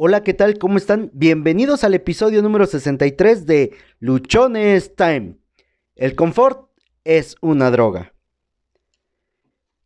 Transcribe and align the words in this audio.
Hola, 0.00 0.22
¿qué 0.22 0.32
tal? 0.32 0.58
¿Cómo 0.58 0.78
están? 0.78 1.10
Bienvenidos 1.12 1.82
al 1.82 1.92
episodio 1.92 2.40
número 2.40 2.66
63 2.66 3.46
de 3.46 3.72
Luchones 3.98 4.94
Time. 4.94 5.38
El 5.96 6.14
confort 6.14 6.70
es 7.02 7.34
una 7.40 7.72
droga. 7.72 8.14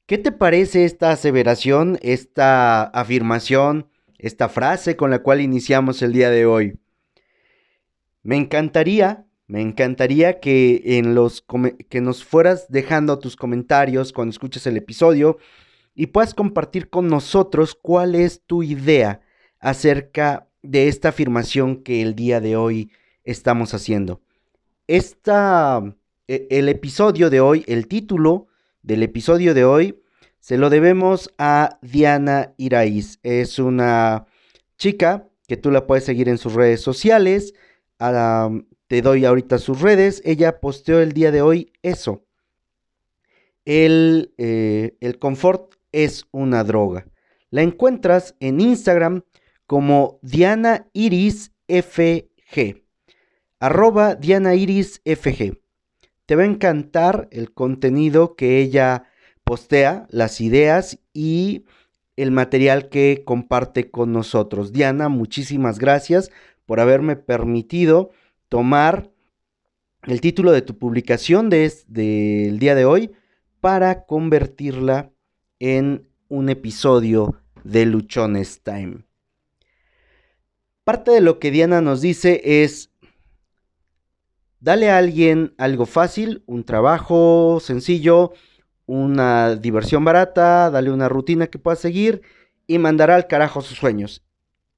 ¿Qué 0.04 0.19
te 0.19 0.30
parece 0.30 0.85
esta 0.85 1.12
aseveración, 1.12 1.98
esta 2.03 2.83
afirmación, 2.83 3.88
esta 4.19 4.51
frase 4.51 4.98
con 4.98 5.09
la 5.09 5.22
cual 5.22 5.40
iniciamos 5.40 6.03
el 6.03 6.13
día 6.13 6.29
de 6.29 6.45
hoy? 6.45 6.79
Me 8.23 8.37
encantaría, 8.37 9.25
me 9.47 9.63
encantaría 9.63 10.41
que 10.41 10.83
en 10.99 11.15
los 11.15 11.43
que 11.89 12.03
nos 12.03 12.23
fueras 12.23 12.67
dejando 12.71 13.19
tus 13.19 13.35
comentarios 13.35 14.13
cuando 14.13 14.33
escuches 14.33 14.67
el 14.67 14.77
episodio 14.77 15.39
y 15.95 16.09
puedas 16.09 16.35
compartir 16.35 16.91
con 16.91 17.09
nosotros 17.09 17.75
cuál 17.75 18.15
es 18.15 18.43
tu 18.45 18.63
idea 18.63 19.23
acerca 19.63 20.49
de 20.63 20.89
esta 20.89 21.09
afirmación 21.09 21.83
que 21.83 22.03
el 22.03 22.15
día 22.15 22.41
de 22.41 22.57
hoy 22.57 22.91
estamos 23.25 23.73
haciendo. 23.73 24.20
Esta, 24.89 25.83
e, 26.29 26.48
el 26.51 26.69
episodio 26.69 27.30
de 27.30 27.41
hoy, 27.41 27.65
el 27.69 27.87
título 27.87 28.48
del 28.83 29.05
episodio 29.05 29.55
de 29.55 29.65
hoy, 29.65 30.03
se 30.41 30.59
lo 30.59 30.69
debemos 30.69 31.33
a 31.39 31.79
Diana 31.80 32.53
Iraíz. 32.59 33.20
Es 33.23 33.61
una 33.61 34.27
chica 34.77 35.29
que 35.47 35.56
tú 35.56 35.70
la 35.70 35.87
puedes 35.87 36.05
seguir 36.05 36.29
en 36.29 36.39
sus 36.39 36.55
redes 36.55 36.81
sociales. 36.81 37.55
te 38.89 39.03
doy 39.03 39.25
ahorita 39.25 39.59
sus 39.59 39.81
redes. 39.81 40.20
Ella 40.25 40.61
posteó 40.61 41.01
el 41.01 41.12
día 41.12 41.31
de 41.31 41.41
hoy 41.41 41.73
eso. 41.83 42.25
El, 43.65 44.34
eh, 44.39 44.97
el 45.01 45.20
confort 45.20 45.75
es 45.92 46.25
una 46.33 46.65
droga. 46.65 47.06
La 47.51 47.62
encuentras 47.62 48.34
en 48.41 48.61
Instagram 48.61 49.23
como 49.73 50.19
Diana 50.21 50.87
Iris 50.93 51.51
FG. 51.67 52.85
Arroba 53.59 54.17
Diana 54.17 54.55
Iris 54.55 55.01
FG. 55.06 55.62
Te 56.27 56.37
va 56.37 56.42
a 56.42 56.45
encantar 56.45 57.27
el 57.31 57.55
contenido 57.55 58.37
que 58.37 58.59
ella 58.59 59.05
postea, 59.45 60.06
las 60.11 60.42
ideas 60.42 60.98
y 61.14 61.64
el 62.17 62.33
material 62.33 62.91
que 62.91 63.23
comparte 63.25 63.91
con 63.91 64.12
nosotros. 64.12 64.75
Diana, 64.75 65.09
muchísimas 65.09 65.79
gracias 65.79 66.31
por 66.67 66.79
haberme 66.79 67.17
permitido 67.17 68.11
tomar 68.51 69.11
el 70.03 70.20
título 70.20 70.53
de 70.53 70.61
tu 70.61 70.77
publicación 70.77 71.48
del 71.48 72.59
día 72.59 72.75
de 72.75 72.84
hoy 72.84 73.12
para 73.62 74.05
convertirla 74.05 75.12
en 75.61 76.11
un 76.29 76.51
episodio 76.51 77.41
de 77.64 77.86
Luchones 77.86 78.61
Time. 78.62 79.07
Parte 80.84 81.12
de 81.12 81.20
lo 81.20 81.38
que 81.38 81.52
Diana 81.52 81.80
nos 81.80 82.00
dice 82.00 82.41
es, 82.44 82.91
dale 84.58 84.91
a 84.91 84.98
alguien 84.98 85.55
algo 85.56 85.86
fácil, 85.86 86.42
un 86.47 86.64
trabajo 86.64 87.61
sencillo, 87.61 88.33
una 88.86 89.55
diversión 89.55 90.05
barata, 90.05 90.70
dale 90.70 90.91
una 90.91 91.08
rutina 91.08 91.47
que 91.47 91.61
pueda 91.61 91.77
seguir 91.77 92.22
y 92.66 92.78
mandará 92.78 93.14
al 93.14 93.28
carajo 93.28 93.61
sus 93.61 93.78
sueños. 93.78 94.24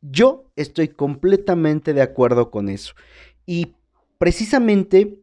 Yo 0.02 0.50
estoy 0.56 0.88
completamente 0.88 1.94
de 1.94 2.02
acuerdo 2.02 2.50
con 2.50 2.68
eso. 2.68 2.92
Y 3.46 3.74
precisamente 4.18 5.20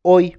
hoy 0.00 0.38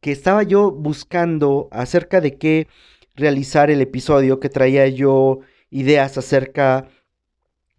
que 0.00 0.12
estaba 0.12 0.44
yo 0.44 0.70
buscando 0.70 1.68
acerca 1.72 2.20
de 2.20 2.38
qué 2.38 2.68
realizar 3.16 3.72
el 3.72 3.80
episodio, 3.80 4.38
que 4.38 4.48
traía 4.48 4.86
yo 4.86 5.40
ideas 5.70 6.16
acerca 6.16 6.88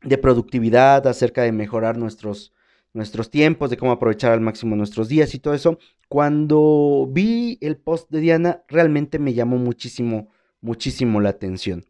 de 0.04 0.18
productividad, 0.18 1.08
acerca 1.08 1.44
de 1.44 1.52
mejorar 1.52 1.98
nuestros, 1.98 2.54
nuestros 2.94 3.30
tiempos, 3.30 3.70
de 3.70 3.78
cómo 3.78 3.92
aprovechar 3.92 4.32
al 4.32 4.42
máximo 4.42 4.76
nuestros 4.76 5.08
días 5.08 5.34
y 5.34 5.40
todo 5.40 5.54
eso. 5.54 5.80
Cuando 6.10 7.08
vi 7.10 7.58
el 7.62 7.78
post 7.78 8.10
de 8.12 8.20
Diana, 8.20 8.64
realmente 8.68 9.20
me 9.20 9.34
llamó 9.34 9.58
muchísimo, 9.58 10.30
muchísimo 10.62 11.22
la 11.22 11.30
atención. 11.30 11.86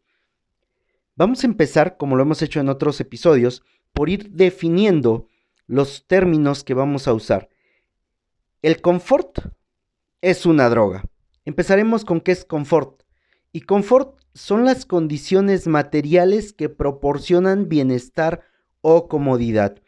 Vamos 1.16 1.44
a 1.44 1.46
empezar, 1.46 1.96
como 1.96 2.16
lo 2.16 2.22
hemos 2.22 2.42
hecho 2.42 2.60
en 2.60 2.68
otros 2.68 3.00
episodios, 3.00 3.62
por 3.92 4.08
ir 4.08 4.30
definiendo 4.30 5.28
los 5.66 6.06
términos 6.06 6.64
que 6.64 6.74
vamos 6.74 7.06
a 7.06 7.14
usar. 7.14 7.48
El 8.62 8.80
confort 8.80 9.38
es 10.20 10.46
una 10.46 10.68
droga. 10.68 11.04
Empezaremos 11.44 12.04
con 12.04 12.20
qué 12.20 12.32
es 12.32 12.44
confort. 12.44 13.02
Y 13.52 13.60
confort 13.60 14.18
son 14.34 14.64
las 14.64 14.84
condiciones 14.84 15.66
materiales 15.66 16.52
que 16.52 16.68
proporcionan 16.68 17.68
bienestar 17.68 18.42
o 18.80 19.08
comodidad. 19.08 19.80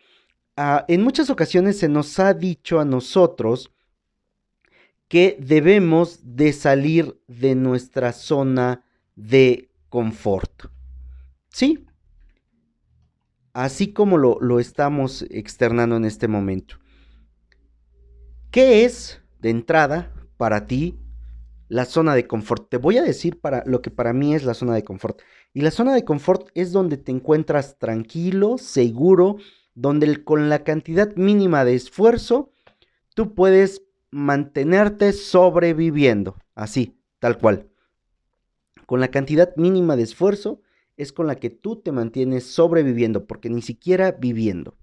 Ah, 0.56 0.84
en 0.88 1.02
muchas 1.02 1.28
ocasiones 1.28 1.78
se 1.78 1.88
nos 1.88 2.18
ha 2.18 2.32
dicho 2.32 2.80
a 2.80 2.84
nosotros 2.84 3.72
que 5.08 5.36
debemos 5.40 6.20
de 6.22 6.52
salir 6.52 7.20
de 7.26 7.54
nuestra 7.54 8.12
zona 8.12 8.84
de 9.16 9.70
confort. 9.88 10.70
Sí, 11.48 11.84
así 13.52 13.92
como 13.92 14.16
lo, 14.16 14.38
lo 14.40 14.60
estamos 14.60 15.22
externando 15.30 15.96
en 15.96 16.04
este 16.04 16.28
momento. 16.28 16.78
¿Qué 18.50 18.84
es 18.84 19.20
de 19.40 19.50
entrada 19.50 20.12
para 20.36 20.66
ti 20.66 20.98
la 21.68 21.84
zona 21.84 22.14
de 22.14 22.26
confort. 22.26 22.68
Te 22.68 22.76
voy 22.76 22.98
a 22.98 23.02
decir 23.02 23.40
para 23.40 23.62
lo 23.66 23.82
que 23.82 23.90
para 23.90 24.12
mí 24.12 24.34
es 24.34 24.44
la 24.44 24.54
zona 24.54 24.74
de 24.74 24.84
confort. 24.84 25.20
Y 25.52 25.62
la 25.62 25.70
zona 25.70 25.94
de 25.94 26.04
confort 26.04 26.48
es 26.54 26.72
donde 26.72 26.96
te 26.96 27.12
encuentras 27.12 27.78
tranquilo, 27.78 28.58
seguro, 28.58 29.36
donde 29.74 30.24
con 30.24 30.48
la 30.48 30.64
cantidad 30.64 31.14
mínima 31.16 31.64
de 31.64 31.74
esfuerzo 31.74 32.52
tú 33.14 33.34
puedes 33.34 33.82
mantenerte 34.10 35.12
sobreviviendo, 35.12 36.36
así, 36.54 36.98
tal 37.18 37.38
cual. 37.38 37.68
Con 38.86 39.00
la 39.00 39.08
cantidad 39.08 39.54
mínima 39.56 39.96
de 39.96 40.04
esfuerzo 40.04 40.60
es 40.96 41.12
con 41.12 41.26
la 41.26 41.36
que 41.36 41.50
tú 41.50 41.76
te 41.76 41.92
mantienes 41.92 42.46
sobreviviendo, 42.46 43.26
porque 43.26 43.50
ni 43.50 43.62
siquiera 43.62 44.12
viviendo. 44.12 44.76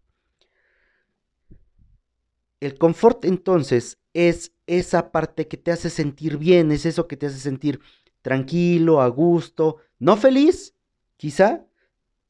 El 2.59 2.77
confort 2.77 3.25
entonces 3.25 3.97
es 4.13 4.52
esa 4.67 5.11
parte 5.11 5.47
que 5.47 5.57
te 5.57 5.71
hace 5.71 5.89
sentir 5.89 6.37
bien, 6.37 6.71
es 6.71 6.85
eso 6.85 7.07
que 7.07 7.17
te 7.17 7.27
hace 7.27 7.39
sentir 7.39 7.79
tranquilo, 8.21 9.01
a 9.01 9.07
gusto, 9.07 9.77
no 9.99 10.15
feliz, 10.17 10.75
quizá, 11.17 11.65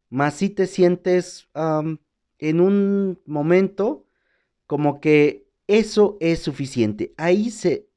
más 0.10 0.36
si 0.36 0.50
te 0.50 0.68
sientes 0.68 1.50
en 2.40 2.62
un 2.62 3.20
momento 3.26 4.06
como 4.68 5.00
que 5.00 5.48
eso 5.68 6.18
es 6.20 6.40
suficiente. 6.40 7.14
Ahí 7.18 7.50
se, 7.52 7.88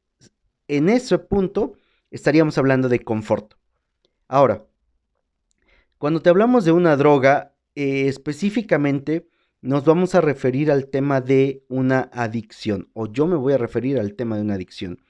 en 0.69 0.89
ese 0.89 1.19
punto 1.19 1.75
estaríamos 2.11 2.59
hablando 2.59 2.89
de 2.89 3.01
confort. 3.01 3.55
Ahora, 4.29 4.67
cuando 5.99 6.21
te 6.21 6.31
hablamos 6.31 6.65
de 6.65 6.73
una 6.73 6.97
droga, 6.97 7.55
eh, 7.75 8.09
específicamente 8.09 9.29
nos 9.63 9.85
vamos 9.85 10.15
a 10.15 10.21
referir 10.21 10.71
al 10.71 10.89
tema 10.89 11.21
de 11.21 11.65
una 11.69 12.11
adicción, 12.13 12.91
o 12.93 13.07
yo 13.07 13.27
me 13.27 13.37
voy 13.37 13.55
a 13.55 13.59
referir 13.59 13.99
al 13.99 14.15
tema 14.15 14.37
de 14.37 14.43
una 14.43 14.55
adicción. 14.55 15.01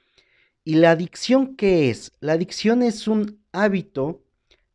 ¿Y 0.64 0.76
la 0.76 0.90
adicción 0.92 1.56
qué 1.56 1.90
es? 1.90 2.12
La 2.20 2.32
adicción 2.32 2.82
es 2.82 3.06
un 3.06 3.40
hábito 3.52 4.24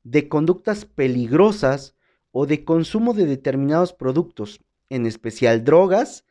de 0.04 0.28
conductas 0.30 0.86
peligrosas 0.86 1.96
o 2.32 2.46
de 2.46 2.64
consumo 2.64 3.14
de 3.14 3.26
determinados 3.26 3.94
productos, 3.94 4.62
en 4.90 5.06
especial 5.06 5.64
drogas, 5.64 6.26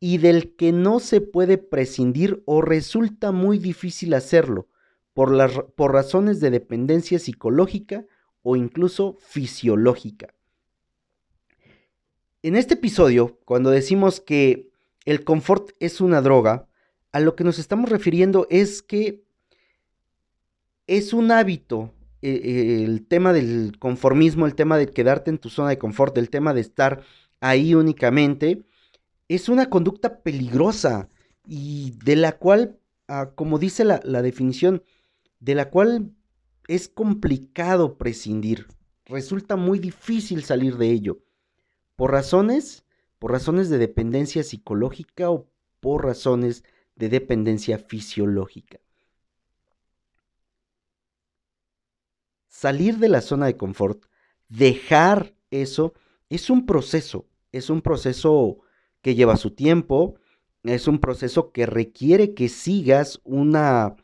y 0.00 0.18
del 0.18 0.54
que 0.56 0.72
no 0.72 1.00
se 1.00 1.20
puede 1.20 1.58
prescindir 1.58 2.42
o 2.46 2.60
resulta 2.60 3.32
muy 3.32 3.58
difícil 3.58 4.14
hacerlo 4.14 4.68
por, 5.14 5.72
por 5.74 5.92
razones 5.92 6.40
de 6.40 6.50
dependencia 6.50 7.18
psicológica 7.18 8.04
o 8.42 8.56
incluso 8.56 9.16
fisiológica. 9.20 10.34
En 12.44 12.56
este 12.56 12.74
episodio, 12.74 13.40
cuando 13.46 13.70
decimos 13.70 14.20
que 14.20 14.70
el 15.06 15.24
confort 15.24 15.70
es 15.80 16.02
una 16.02 16.20
droga, 16.20 16.68
a 17.10 17.20
lo 17.20 17.36
que 17.36 17.42
nos 17.42 17.58
estamos 17.58 17.88
refiriendo 17.88 18.46
es 18.50 18.82
que 18.82 19.24
es 20.86 21.14
un 21.14 21.30
hábito 21.30 21.94
e, 22.20 22.32
e, 22.32 22.84
el 22.84 23.06
tema 23.06 23.32
del 23.32 23.78
conformismo, 23.78 24.44
el 24.44 24.54
tema 24.54 24.76
de 24.76 24.88
quedarte 24.88 25.30
en 25.30 25.38
tu 25.38 25.48
zona 25.48 25.70
de 25.70 25.78
confort, 25.78 26.18
el 26.18 26.28
tema 26.28 26.52
de 26.52 26.60
estar 26.60 27.02
ahí 27.40 27.74
únicamente, 27.74 28.66
es 29.26 29.48
una 29.48 29.70
conducta 29.70 30.20
peligrosa 30.20 31.08
y 31.46 31.92
de 32.04 32.16
la 32.16 32.32
cual, 32.32 32.78
ah, 33.08 33.30
como 33.34 33.58
dice 33.58 33.86
la, 33.86 34.02
la 34.04 34.20
definición, 34.20 34.82
de 35.40 35.54
la 35.54 35.70
cual 35.70 36.10
es 36.68 36.88
complicado 36.88 37.96
prescindir, 37.96 38.66
resulta 39.06 39.56
muy 39.56 39.78
difícil 39.78 40.44
salir 40.44 40.76
de 40.76 40.90
ello 40.90 41.23
por 41.96 42.12
razones, 42.12 42.84
por 43.18 43.32
razones 43.32 43.70
de 43.70 43.78
dependencia 43.78 44.42
psicológica 44.42 45.30
o 45.30 45.48
por 45.80 46.04
razones 46.04 46.64
de 46.96 47.08
dependencia 47.08 47.78
fisiológica. 47.78 48.80
Salir 52.48 52.98
de 52.98 53.08
la 53.08 53.20
zona 53.20 53.46
de 53.46 53.56
confort, 53.56 54.04
dejar 54.48 55.34
eso, 55.50 55.94
es 56.28 56.50
un 56.50 56.66
proceso, 56.66 57.26
es 57.52 57.68
un 57.70 57.82
proceso 57.82 58.58
que 59.02 59.14
lleva 59.14 59.36
su 59.36 59.50
tiempo, 59.50 60.14
es 60.62 60.88
un 60.88 60.98
proceso 60.98 61.52
que 61.52 61.66
requiere 61.66 62.34
que 62.34 62.48
sigas 62.48 63.20
una 63.24 63.96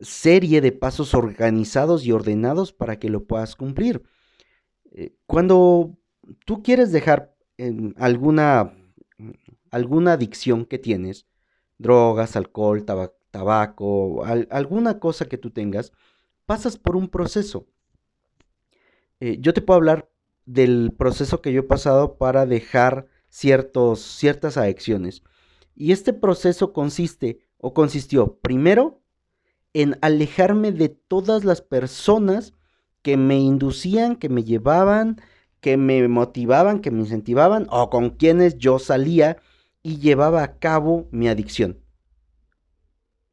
serie 0.00 0.60
de 0.60 0.72
pasos 0.72 1.14
organizados 1.14 2.04
y 2.04 2.12
ordenados 2.12 2.72
para 2.72 2.98
que 2.98 3.08
lo 3.08 3.24
puedas 3.24 3.56
cumplir. 3.56 4.02
Eh, 4.92 5.14
cuando 5.26 5.96
tú 6.44 6.62
quieres 6.62 6.92
dejar 6.92 7.34
alguna, 7.96 8.74
alguna 9.70 10.12
adicción 10.12 10.64
que 10.64 10.78
tienes, 10.78 11.26
drogas, 11.78 12.36
alcohol, 12.36 12.84
tabaco, 13.30 14.24
alguna 14.50 14.98
cosa 14.98 15.26
que 15.26 15.38
tú 15.38 15.50
tengas, 15.50 15.92
pasas 16.46 16.76
por 16.76 16.96
un 16.96 17.08
proceso. 17.08 17.66
Eh, 19.20 19.38
yo 19.40 19.54
te 19.54 19.62
puedo 19.62 19.76
hablar 19.76 20.10
del 20.46 20.92
proceso 20.96 21.40
que 21.40 21.52
yo 21.52 21.60
he 21.60 21.64
pasado 21.64 22.18
para 22.18 22.46
dejar 22.46 23.06
ciertos, 23.28 24.00
ciertas 24.00 24.56
adicciones. 24.56 25.22
Y 25.74 25.92
este 25.92 26.12
proceso 26.12 26.72
consiste 26.72 27.40
o 27.58 27.74
consistió 27.74 28.36
primero 28.36 29.00
en 29.72 29.98
alejarme 30.02 30.70
de 30.70 30.88
todas 30.88 31.44
las 31.44 31.60
personas 31.60 32.54
que 33.02 33.16
me 33.16 33.38
inducían, 33.38 34.16
que 34.16 34.28
me 34.28 34.44
llevaban, 34.44 35.20
que 35.64 35.78
me 35.78 36.06
motivaban, 36.08 36.80
que 36.80 36.90
me 36.90 37.00
incentivaban 37.00 37.66
o 37.70 37.88
con 37.88 38.10
quienes 38.10 38.58
yo 38.58 38.78
salía 38.78 39.38
y 39.82 39.96
llevaba 39.96 40.42
a 40.42 40.58
cabo 40.58 41.08
mi 41.10 41.26
adicción. 41.26 41.80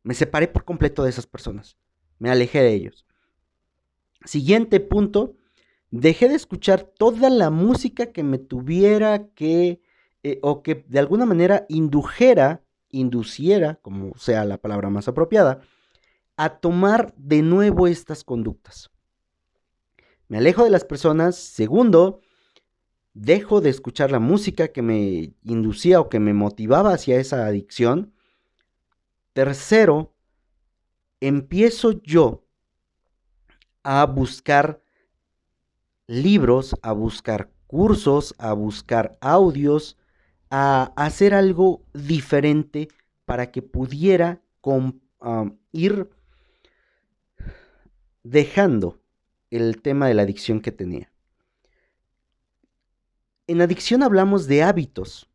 Me 0.03 0.13
separé 0.13 0.47
por 0.47 0.63
completo 0.63 1.03
de 1.03 1.09
esas 1.09 1.27
personas. 1.27 1.75
Me 2.19 2.29
alejé 2.29 2.61
de 2.61 2.73
ellos. 2.73 3.05
Siguiente 4.23 4.79
punto, 4.79 5.35
dejé 5.89 6.29
de 6.29 6.35
escuchar 6.35 6.83
toda 6.83 7.29
la 7.29 7.49
música 7.49 8.13
que 8.13 8.23
me 8.23 8.37
tuviera 8.37 9.27
que 9.35 9.81
eh, 10.23 10.39
o 10.41 10.63
que 10.63 10.85
de 10.87 10.99
alguna 10.99 11.25
manera 11.25 11.65
indujera, 11.67 12.63
induciera, 12.91 13.75
como 13.81 14.15
sea 14.15 14.45
la 14.45 14.57
palabra 14.57 14.89
más 14.89 15.09
apropiada, 15.09 15.59
a 16.37 16.59
tomar 16.59 17.13
de 17.17 17.41
nuevo 17.41 17.87
estas 17.87 18.23
conductas. 18.23 18.89
Me 20.31 20.37
alejo 20.37 20.63
de 20.63 20.69
las 20.69 20.85
personas. 20.85 21.35
Segundo, 21.35 22.21
dejo 23.13 23.59
de 23.59 23.69
escuchar 23.69 24.11
la 24.11 24.19
música 24.19 24.69
que 24.69 24.81
me 24.81 25.33
inducía 25.43 25.99
o 25.99 26.07
que 26.07 26.21
me 26.21 26.33
motivaba 26.33 26.93
hacia 26.93 27.19
esa 27.19 27.45
adicción. 27.45 28.13
Tercero, 29.33 30.15
empiezo 31.19 32.01
yo 32.03 32.45
a 33.83 34.05
buscar 34.05 34.81
libros, 36.07 36.77
a 36.81 36.93
buscar 36.93 37.51
cursos, 37.67 38.33
a 38.37 38.53
buscar 38.53 39.17
audios, 39.19 39.97
a 40.49 40.93
hacer 40.95 41.33
algo 41.33 41.83
diferente 41.93 42.87
para 43.25 43.51
que 43.51 43.61
pudiera 43.61 44.41
ir 45.73 46.09
dejando 48.23 49.00
el 49.51 49.81
tema 49.81 50.07
de 50.07 50.15
la 50.15 50.23
adicción 50.23 50.61
que 50.61 50.71
tenía. 50.71 51.11
En 53.47 53.61
adicción 53.61 54.01
hablamos 54.01 54.47
de 54.47 54.63
hábitos, 54.63 55.29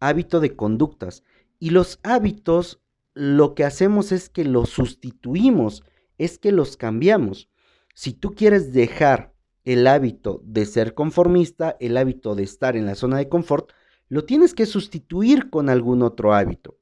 hábito 0.00 0.40
de 0.40 0.56
conductas, 0.56 1.24
y 1.58 1.70
los 1.70 1.98
hábitos 2.02 2.80
lo 3.12 3.54
que 3.54 3.64
hacemos 3.64 4.12
es 4.12 4.28
que 4.28 4.44
los 4.44 4.70
sustituimos, 4.70 5.82
es 6.18 6.38
que 6.38 6.52
los 6.52 6.76
cambiamos. 6.76 7.48
Si 7.94 8.12
tú 8.12 8.34
quieres 8.34 8.72
dejar 8.72 9.32
el 9.64 9.86
hábito 9.86 10.42
de 10.44 10.66
ser 10.66 10.94
conformista, 10.94 11.76
el 11.80 11.96
hábito 11.96 12.34
de 12.34 12.44
estar 12.44 12.76
en 12.76 12.86
la 12.86 12.94
zona 12.94 13.18
de 13.18 13.28
confort, 13.28 13.72
lo 14.08 14.24
tienes 14.24 14.54
que 14.54 14.66
sustituir 14.66 15.50
con 15.50 15.68
algún 15.68 16.02
otro 16.02 16.34
hábito. 16.34 16.78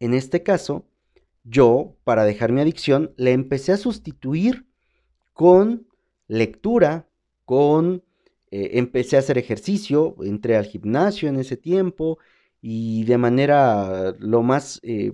En 0.00 0.14
este 0.14 0.42
caso, 0.42 0.86
yo, 1.44 1.94
para 2.02 2.24
dejar 2.24 2.52
mi 2.52 2.60
adicción, 2.60 3.12
le 3.16 3.32
empecé 3.32 3.72
a 3.72 3.76
sustituir 3.76 4.66
con 5.36 5.86
lectura, 6.28 7.06
con... 7.44 8.02
Eh, 8.50 8.78
empecé 8.78 9.16
a 9.16 9.18
hacer 9.18 9.38
ejercicio, 9.38 10.16
entré 10.22 10.56
al 10.56 10.64
gimnasio 10.64 11.28
en 11.28 11.36
ese 11.36 11.56
tiempo 11.56 12.18
y 12.62 13.04
de 13.04 13.18
manera 13.18 14.14
lo 14.20 14.42
más 14.42 14.80
eh, 14.84 15.12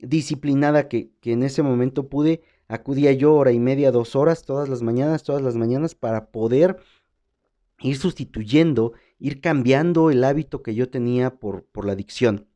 disciplinada 0.00 0.88
que, 0.88 1.10
que 1.20 1.32
en 1.32 1.44
ese 1.44 1.62
momento 1.62 2.08
pude, 2.08 2.42
acudía 2.66 3.12
yo 3.12 3.34
hora 3.34 3.52
y 3.52 3.60
media, 3.60 3.92
dos 3.92 4.16
horas 4.16 4.44
todas 4.44 4.68
las 4.68 4.82
mañanas, 4.82 5.22
todas 5.22 5.42
las 5.42 5.54
mañanas 5.54 5.94
para 5.94 6.26
poder 6.32 6.76
ir 7.80 7.96
sustituyendo 7.96 8.92
ir 9.22 9.40
cambiando 9.40 10.10
el 10.10 10.24
hábito 10.24 10.64
que 10.64 10.74
yo 10.74 10.90
tenía 10.90 11.36
por, 11.36 11.64
por 11.66 11.86
la 11.86 11.92
adicción. 11.92 12.48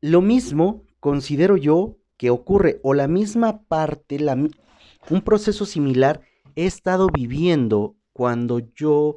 Lo 0.00 0.20
mismo 0.20 0.82
considero 0.98 1.56
yo 1.56 1.96
que 2.16 2.30
ocurre, 2.30 2.80
o 2.82 2.94
la 2.94 3.06
misma 3.06 3.62
parte, 3.62 4.18
un 5.10 5.22
proceso 5.22 5.66
similar 5.66 6.20
he 6.56 6.66
estado 6.66 7.08
viviendo 7.12 7.96
cuando 8.12 8.60
yo 8.74 9.16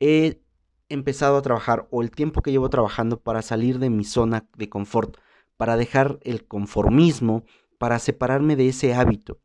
he 0.00 0.42
empezado 0.88 1.36
a 1.36 1.42
trabajar 1.42 1.86
o 1.90 2.02
el 2.02 2.10
tiempo 2.10 2.42
que 2.42 2.50
llevo 2.50 2.68
trabajando 2.68 3.20
para 3.20 3.42
salir 3.42 3.78
de 3.78 3.90
mi 3.90 4.04
zona 4.04 4.46
de 4.56 4.68
confort, 4.68 5.16
para 5.56 5.76
dejar 5.76 6.18
el 6.22 6.46
conformismo, 6.46 7.44
para 7.78 7.98
separarme 7.98 8.56
de 8.56 8.68
ese 8.68 8.94
hábito. 8.94 9.40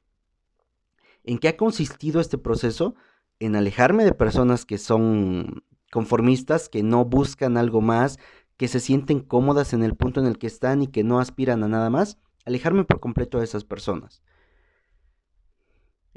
¿En 1.23 1.37
qué 1.37 1.49
ha 1.49 1.57
consistido 1.57 2.19
este 2.21 2.37
proceso? 2.37 2.95
en 3.39 3.55
alejarme 3.55 4.03
de 4.03 4.13
personas 4.13 4.65
que 4.65 4.77
son 4.77 5.63
conformistas, 5.91 6.69
que 6.69 6.83
no 6.83 7.05
buscan 7.05 7.57
algo 7.57 7.81
más, 7.81 8.19
que 8.57 8.67
se 8.67 8.79
sienten 8.79 9.19
cómodas 9.19 9.73
en 9.73 9.83
el 9.83 9.95
punto 9.95 10.19
en 10.19 10.27
el 10.27 10.37
que 10.37 10.47
están 10.47 10.81
y 10.81 10.87
que 10.87 11.03
no 11.03 11.19
aspiran 11.19 11.63
a 11.63 11.67
nada 11.67 11.89
más, 11.89 12.17
alejarme 12.45 12.83
por 12.83 12.99
completo 12.99 13.37
de 13.37 13.45
esas 13.45 13.63
personas. 13.63 14.21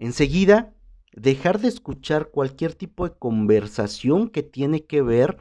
Enseguida, 0.00 0.75
dejar 1.12 1.61
de 1.61 1.69
escuchar 1.69 2.31
cualquier 2.31 2.75
tipo 2.75 3.06
de 3.06 3.14
conversación 3.17 4.31
que 4.31 4.43
tiene 4.43 4.85
que 4.87 5.02
ver 5.02 5.37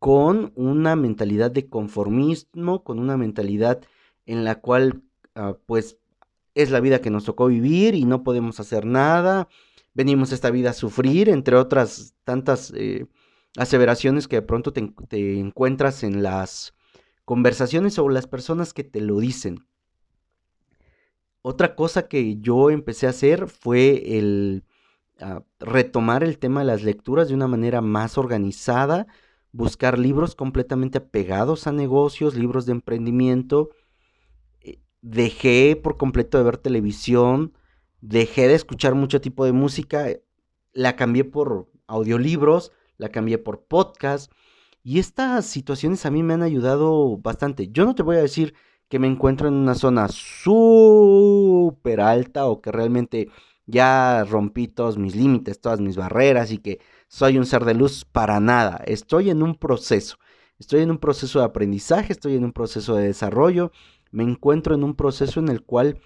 con 0.00 0.52
una 0.56 0.96
mentalidad 0.96 1.52
de 1.52 1.68
conformismo, 1.68 2.82
con 2.82 2.98
una 2.98 3.16
mentalidad 3.16 3.80
en 4.26 4.44
la 4.44 4.56
cual 4.56 5.02
ah, 5.36 5.56
pues 5.66 5.98
es 6.54 6.70
la 6.72 6.80
vida 6.80 7.00
que 7.00 7.10
nos 7.10 7.24
tocó 7.24 7.46
vivir 7.46 7.94
y 7.94 8.04
no 8.04 8.24
podemos 8.24 8.58
hacer 8.58 8.84
nada, 8.84 9.48
venimos 9.94 10.32
esta 10.32 10.50
vida 10.50 10.70
a 10.70 10.74
sufrir, 10.74 11.28
entre 11.28 11.56
otras 11.56 12.14
tantas 12.24 12.72
eh, 12.76 13.06
aseveraciones 13.56 14.26
que 14.26 14.36
de 14.36 14.42
pronto 14.42 14.72
te, 14.72 15.38
encuentras 15.38 16.02
en 16.02 16.24
las 16.24 16.74
conversaciones 17.24 17.98
o 18.00 18.08
las 18.08 18.26
personas 18.26 18.74
que 18.74 18.82
te 18.82 19.00
lo 19.00 19.20
dicen. 19.20 19.64
Otra 21.42 21.74
cosa 21.74 22.06
que 22.06 22.38
yo 22.40 22.70
empecé 22.70 23.06
a 23.06 23.10
hacer 23.10 23.48
fue 23.48 24.16
el 24.18 24.64
ah, 25.20 25.42
retomar 25.58 26.22
el 26.22 26.38
tema 26.38 26.60
de 26.60 26.66
las 26.66 26.84
lecturas 26.84 27.28
de 27.28 27.34
una 27.34 27.48
manera 27.48 27.80
más 27.80 28.16
organizada, 28.16 29.08
buscar 29.50 29.98
libros 29.98 30.36
completamente 30.36 30.98
apegados 30.98 31.66
a 31.66 31.72
negocios, 31.72 32.36
libros 32.36 32.64
de 32.64 32.72
emprendimiento. 32.72 33.70
Eh, 34.60 34.80
dejé 35.00 35.74
por 35.74 35.96
completo 35.96 36.38
de 36.38 36.44
ver 36.44 36.58
televisión, 36.58 37.52
dejé 38.00 38.46
de 38.46 38.54
escuchar 38.54 38.94
mucho 38.94 39.20
tipo 39.20 39.44
de 39.44 39.52
música, 39.52 40.06
la 40.72 40.94
cambié 40.94 41.24
por 41.24 41.68
audiolibros, 41.88 42.70
la 42.98 43.08
cambié 43.08 43.38
por 43.38 43.64
podcast. 43.64 44.30
Y 44.84 45.00
estas 45.00 45.46
situaciones 45.46 46.06
a 46.06 46.10
mí 46.12 46.22
me 46.22 46.34
han 46.34 46.42
ayudado 46.42 47.16
bastante. 47.18 47.68
Yo 47.72 47.84
no 47.84 47.94
te 47.96 48.04
voy 48.04 48.16
a 48.16 48.22
decir 48.22 48.54
que 48.92 48.98
me 48.98 49.06
encuentro 49.06 49.48
en 49.48 49.54
una 49.54 49.74
zona 49.74 50.06
súper 50.08 52.02
alta 52.02 52.44
o 52.44 52.60
que 52.60 52.70
realmente 52.70 53.30
ya 53.64 54.22
rompí 54.24 54.68
todos 54.68 54.98
mis 54.98 55.16
límites, 55.16 55.62
todas 55.62 55.80
mis 55.80 55.96
barreras 55.96 56.52
y 56.52 56.58
que 56.58 56.78
soy 57.08 57.38
un 57.38 57.46
ser 57.46 57.64
de 57.64 57.72
luz 57.72 58.04
para 58.04 58.38
nada. 58.38 58.82
Estoy 58.84 59.30
en 59.30 59.42
un 59.42 59.54
proceso. 59.54 60.18
Estoy 60.58 60.82
en 60.82 60.90
un 60.90 60.98
proceso 60.98 61.38
de 61.38 61.46
aprendizaje, 61.46 62.12
estoy 62.12 62.36
en 62.36 62.44
un 62.44 62.52
proceso 62.52 62.94
de 62.94 63.06
desarrollo. 63.06 63.72
Me 64.10 64.24
encuentro 64.24 64.74
en 64.74 64.84
un 64.84 64.94
proceso 64.94 65.40
en 65.40 65.48
el 65.48 65.62
cual 65.62 65.98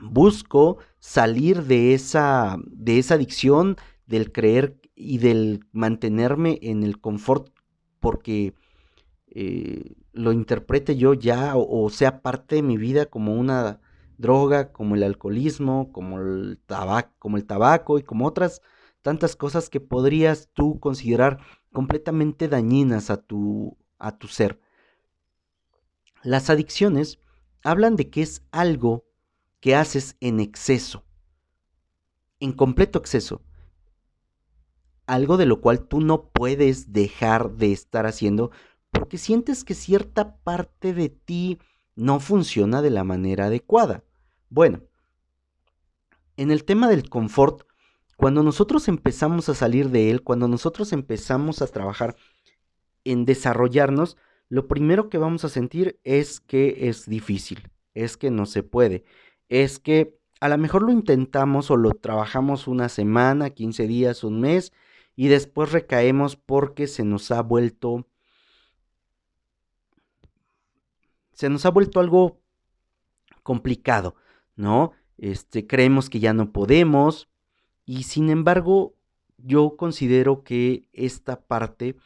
busco 0.00 0.78
salir 0.98 1.64
de 1.64 1.92
esa, 1.92 2.56
de 2.68 3.00
esa 3.00 3.16
adicción, 3.16 3.76
del 4.06 4.32
creer 4.32 4.80
y 4.94 5.18
del 5.18 5.66
mantenerme 5.72 6.58
en 6.62 6.84
el 6.84 7.02
confort 7.02 7.50
porque 8.00 8.54
eh, 9.26 9.92
lo 10.12 10.32
interprete 10.32 10.96
yo 10.96 11.14
ya 11.14 11.54
o, 11.56 11.88
sea 11.90 12.22
parte 12.22 12.56
de 12.56 12.62
mi 12.62 12.76
vida 12.76 13.06
como 13.06 13.34
una 13.34 13.80
droga, 14.18 14.72
como 14.72 14.94
el 14.94 15.02
alcoholismo, 15.02 15.92
como 15.92 16.18
el, 16.20 16.60
tabaco, 16.66 17.12
como 17.18 17.36
el 17.36 17.44
tabaco 17.44 17.98
y 17.98 18.02
como 18.02 18.26
otras 18.26 18.60
tantas 19.00 19.34
cosas 19.34 19.68
que 19.68 19.80
podrías 19.80 20.48
tú 20.52 20.78
considerar 20.78 21.38
completamente 21.72 22.48
dañinas 22.48 23.10
a 23.10 23.16
tu, 23.16 23.76
a 23.98 24.16
tu 24.16 24.28
ser. 24.28 24.60
Las 26.22 26.50
adicciones 26.50 27.18
hablan 27.64 27.96
de 27.96 28.10
que 28.10 28.22
es 28.22 28.42
algo 28.52 29.04
que 29.60 29.74
haces 29.74 30.16
en 30.20 30.40
exceso, 30.40 31.04
en 32.38 32.52
completo 32.52 32.98
exceso. 32.98 33.42
algo 35.06 35.36
de 35.36 35.46
lo 35.46 35.60
cual 35.60 35.88
tú 35.88 36.00
no 36.00 36.30
puedes 36.30 36.92
dejar 36.92 37.56
de 37.56 37.72
estar 37.72 38.06
haciendo 38.06 38.50
porque 38.92 39.18
sientes 39.18 39.64
que 39.64 39.74
cierta 39.74 40.36
parte 40.36 40.94
de 40.94 41.08
ti 41.08 41.58
no 41.96 42.20
funciona 42.20 42.82
de 42.82 42.90
la 42.90 43.02
manera 43.02 43.46
adecuada. 43.46 44.04
Bueno, 44.48 44.82
en 46.36 46.50
el 46.50 46.64
tema 46.64 46.88
del 46.88 47.08
confort, 47.08 47.62
cuando 48.16 48.42
nosotros 48.42 48.86
empezamos 48.88 49.48
a 49.48 49.54
salir 49.54 49.90
de 49.90 50.10
él, 50.10 50.22
cuando 50.22 50.46
nosotros 50.46 50.92
empezamos 50.92 51.62
a 51.62 51.66
trabajar 51.66 52.16
en 53.04 53.24
desarrollarnos, 53.24 54.16
lo 54.48 54.68
primero 54.68 55.08
que 55.08 55.18
vamos 55.18 55.44
a 55.44 55.48
sentir 55.48 55.98
es 56.04 56.40
que 56.40 56.88
es 56.88 57.08
difícil, 57.08 57.70
es 57.94 58.16
que 58.16 58.30
no 58.30 58.46
se 58.46 58.62
puede, 58.62 59.04
es 59.48 59.78
que 59.78 60.18
a 60.40 60.48
lo 60.48 60.58
mejor 60.58 60.82
lo 60.82 60.92
intentamos 60.92 61.70
o 61.70 61.76
lo 61.76 61.92
trabajamos 61.92 62.68
una 62.68 62.88
semana, 62.88 63.50
15 63.50 63.86
días, 63.86 64.24
un 64.24 64.40
mes, 64.40 64.72
y 65.16 65.28
después 65.28 65.72
recaemos 65.72 66.36
porque 66.36 66.86
se 66.86 67.04
nos 67.04 67.30
ha 67.30 67.42
vuelto 67.42 68.06
se 71.32 71.48
nos 71.48 71.66
ha 71.66 71.70
vuelto 71.70 72.00
algo 72.00 72.40
complicado, 73.42 74.14
¿no? 74.56 74.92
Este, 75.18 75.66
creemos 75.66 76.10
que 76.10 76.20
ya 76.20 76.32
no 76.32 76.52
podemos 76.52 77.28
y 77.84 78.04
sin 78.04 78.30
embargo 78.30 78.94
yo 79.38 79.76
considero 79.76 80.42
que 80.42 80.88
esta 80.92 81.40
parte 81.40 81.96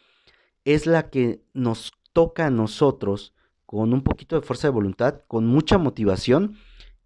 es 0.65 0.87
la 0.87 1.11
que 1.11 1.43
nos 1.55 1.93
toca 2.13 2.47
a 2.47 2.51
nosotros 2.51 3.35
con 3.67 3.93
un 3.93 4.03
poquito 4.03 4.37
de 4.37 4.47
fuerza 4.47 4.69
de 4.69 4.73
voluntad, 4.73 5.23
con 5.29 5.47
mucha 5.47 5.77
motivación, 5.79 6.57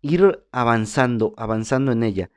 ir 0.03 0.45
avanzando, 0.53 1.35
avanzando 1.37 1.93
en 1.93 2.03
ella. 2.03 2.31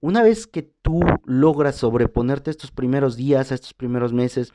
Una 0.00 0.22
vez 0.22 0.46
que 0.46 0.62
tú 0.62 1.00
logras 1.24 1.76
sobreponerte 1.76 2.50
estos 2.50 2.70
primeros 2.70 3.16
días, 3.16 3.50
a 3.50 3.54
estos 3.54 3.74
primeros 3.74 4.12
meses, 4.12 4.52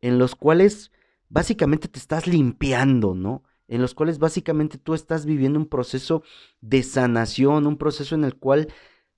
en 0.00 0.18
los 0.18 0.34
cuales 0.34 0.92
básicamente 1.28 1.88
te 1.88 1.98
estás 1.98 2.26
limpiando, 2.26 3.14
¿no? 3.14 3.42
En 3.68 3.80
los 3.80 3.94
cuales 3.94 4.18
básicamente 4.18 4.78
tú 4.78 4.94
estás 4.94 5.24
viviendo 5.26 5.58
un 5.58 5.66
proceso 5.66 6.22
de 6.60 6.82
sanación, 6.82 7.66
un 7.66 7.78
proceso 7.78 8.14
en 8.14 8.24
el 8.24 8.36
cual 8.36 8.68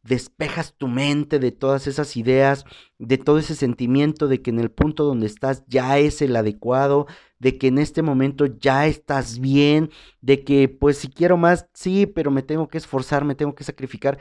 despejas 0.07 0.75
tu 0.75 0.89
mente 0.89 1.39
de 1.39 1.53
todas 1.53 1.87
esas 1.87 2.17
ideas, 2.17 2.65
de 2.99 3.19
todo 3.19 3.39
ese 3.39 3.55
sentimiento 3.55 4.29
de 4.29 4.41
que 4.41 4.51
en 4.51 4.61
el 4.61 4.71
punto 4.71 5.05
donde 5.05 5.27
estás 5.27 5.65
ya 5.67 5.99
es 5.99 6.23
el 6.23 6.37
adecuado, 6.37 7.07
de 7.39 7.59
que 7.59 7.69
en 7.69 7.79
este 7.79 8.03
momento 8.03 8.47
ya 8.47 8.87
estás 8.87 9.41
bien, 9.41 9.91
de 10.21 10.45
que 10.45 10.69
pues 10.69 10.99
si 10.99 11.09
quiero 11.09 11.37
más, 11.37 11.69
sí, 11.75 12.07
pero 12.07 12.31
me 12.31 12.43
tengo 12.43 12.69
que 12.69 12.79
esforzar, 12.79 13.25
me 13.25 13.35
tengo 13.35 13.55
que 13.55 13.65
sacrificar. 13.65 14.19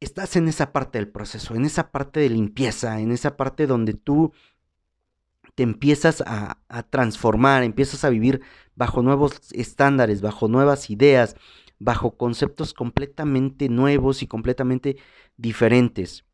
Estás 0.00 0.36
en 0.36 0.48
esa 0.48 0.72
parte 0.72 0.98
del 0.98 1.08
proceso, 1.08 1.54
en 1.54 1.64
esa 1.64 1.90
parte 1.90 2.20
de 2.20 2.28
limpieza, 2.28 3.00
en 3.00 3.12
esa 3.12 3.36
parte 3.36 3.66
donde 3.66 3.94
tú 3.94 4.32
te 5.56 5.64
empiezas 5.64 6.22
a, 6.24 6.58
a 6.68 6.82
transformar, 6.84 7.64
empiezas 7.64 8.04
a 8.04 8.10
vivir 8.10 8.42
bajo 8.76 9.02
nuevos 9.02 9.40
estándares, 9.52 10.20
bajo 10.20 10.46
nuevas 10.46 10.90
ideas, 10.90 11.34
bajo 11.78 12.16
conceptos 12.16 12.74
completamente 12.74 13.68
nuevos 13.68 14.22
y 14.22 14.28
completamente 14.28 14.98
diferentes. 15.36 16.24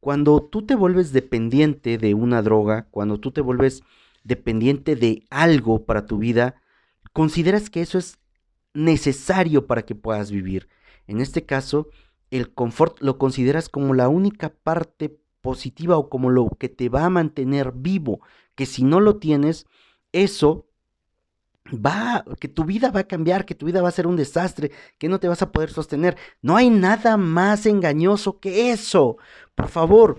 Cuando 0.00 0.42
tú 0.42 0.62
te 0.62 0.76
vuelves 0.76 1.12
dependiente 1.12 1.98
de 1.98 2.14
una 2.14 2.42
droga, 2.42 2.86
cuando 2.90 3.18
tú 3.18 3.32
te 3.32 3.40
vuelves 3.40 3.82
dependiente 4.22 4.96
de 4.96 5.24
algo 5.30 5.84
para 5.84 6.06
tu 6.06 6.18
vida, 6.18 6.62
consideras 7.12 7.70
que 7.70 7.80
eso 7.80 7.98
es 7.98 8.18
necesario 8.72 9.66
para 9.66 9.82
que 9.82 9.94
puedas 9.94 10.30
vivir. 10.30 10.68
En 11.06 11.20
este 11.20 11.44
caso, 11.44 11.88
el 12.30 12.52
confort 12.52 13.00
lo 13.00 13.18
consideras 13.18 13.68
como 13.68 13.94
la 13.94 14.08
única 14.08 14.50
parte 14.50 15.18
positiva 15.44 15.98
o 15.98 16.08
como 16.08 16.30
lo 16.30 16.48
que 16.58 16.70
te 16.70 16.88
va 16.88 17.04
a 17.04 17.10
mantener 17.10 17.72
vivo, 17.74 18.20
que 18.54 18.64
si 18.64 18.82
no 18.82 18.98
lo 18.98 19.18
tienes, 19.18 19.66
eso 20.10 20.66
va, 21.66 22.24
que 22.40 22.48
tu 22.48 22.64
vida 22.64 22.90
va 22.90 23.00
a 23.00 23.08
cambiar, 23.08 23.44
que 23.44 23.54
tu 23.54 23.66
vida 23.66 23.82
va 23.82 23.90
a 23.90 23.98
ser 23.98 24.06
un 24.06 24.16
desastre, 24.16 24.72
que 24.98 25.10
no 25.10 25.20
te 25.20 25.28
vas 25.28 25.42
a 25.42 25.52
poder 25.52 25.70
sostener. 25.70 26.16
No 26.40 26.56
hay 26.56 26.70
nada 26.70 27.18
más 27.18 27.66
engañoso 27.66 28.40
que 28.40 28.70
eso. 28.72 29.18
Por 29.54 29.68
favor, 29.68 30.18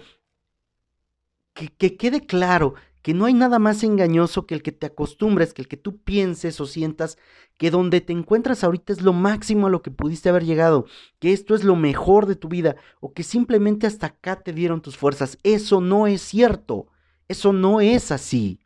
que, 1.54 1.70
que 1.70 1.98
quede 1.98 2.28
claro 2.28 2.76
que 3.06 3.14
no 3.14 3.26
hay 3.26 3.36
nada 3.36 3.60
más 3.60 3.84
engañoso 3.84 4.48
que 4.48 4.56
el 4.56 4.64
que 4.64 4.72
te 4.72 4.88
acostumbres, 4.88 5.54
que 5.54 5.62
el 5.62 5.68
que 5.68 5.78
tú 5.78 6.02
pienses 6.02 6.60
o 6.60 6.66
sientas 6.66 7.20
que 7.60 7.70
donde 7.70 8.02
te 8.02 8.14
encuentras 8.14 8.64
ahorita 8.64 8.94
es 8.94 9.04
lo 9.04 9.14
máximo 9.14 9.68
a 9.68 9.70
lo 9.70 9.84
que 9.84 9.92
pudiste 9.92 10.30
haber 10.30 10.44
llegado, 10.44 10.88
que 11.20 11.32
esto 11.32 11.54
es 11.54 11.64
lo 11.64 11.76
mejor 11.76 12.26
de 12.26 12.36
tu 12.36 12.50
vida 12.50 12.78
o 13.00 13.14
que 13.14 13.22
simplemente 13.22 13.86
hasta 13.86 14.08
acá 14.08 14.42
te 14.42 14.54
dieron 14.54 14.82
tus 14.82 14.98
fuerzas. 14.98 15.38
Eso 15.44 15.82
no 15.82 16.08
es 16.08 16.24
cierto. 16.24 16.88
Eso 17.28 17.54
no 17.54 17.80
es 17.80 18.12
así. 18.12 18.66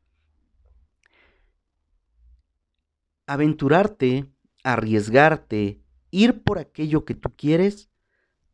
aventurarte, 3.27 4.25
arriesgarte, 4.63 5.81
ir 6.11 6.43
por 6.43 6.59
aquello 6.59 7.03
que 7.03 7.13
tú 7.13 7.29
quieres, 7.35 7.89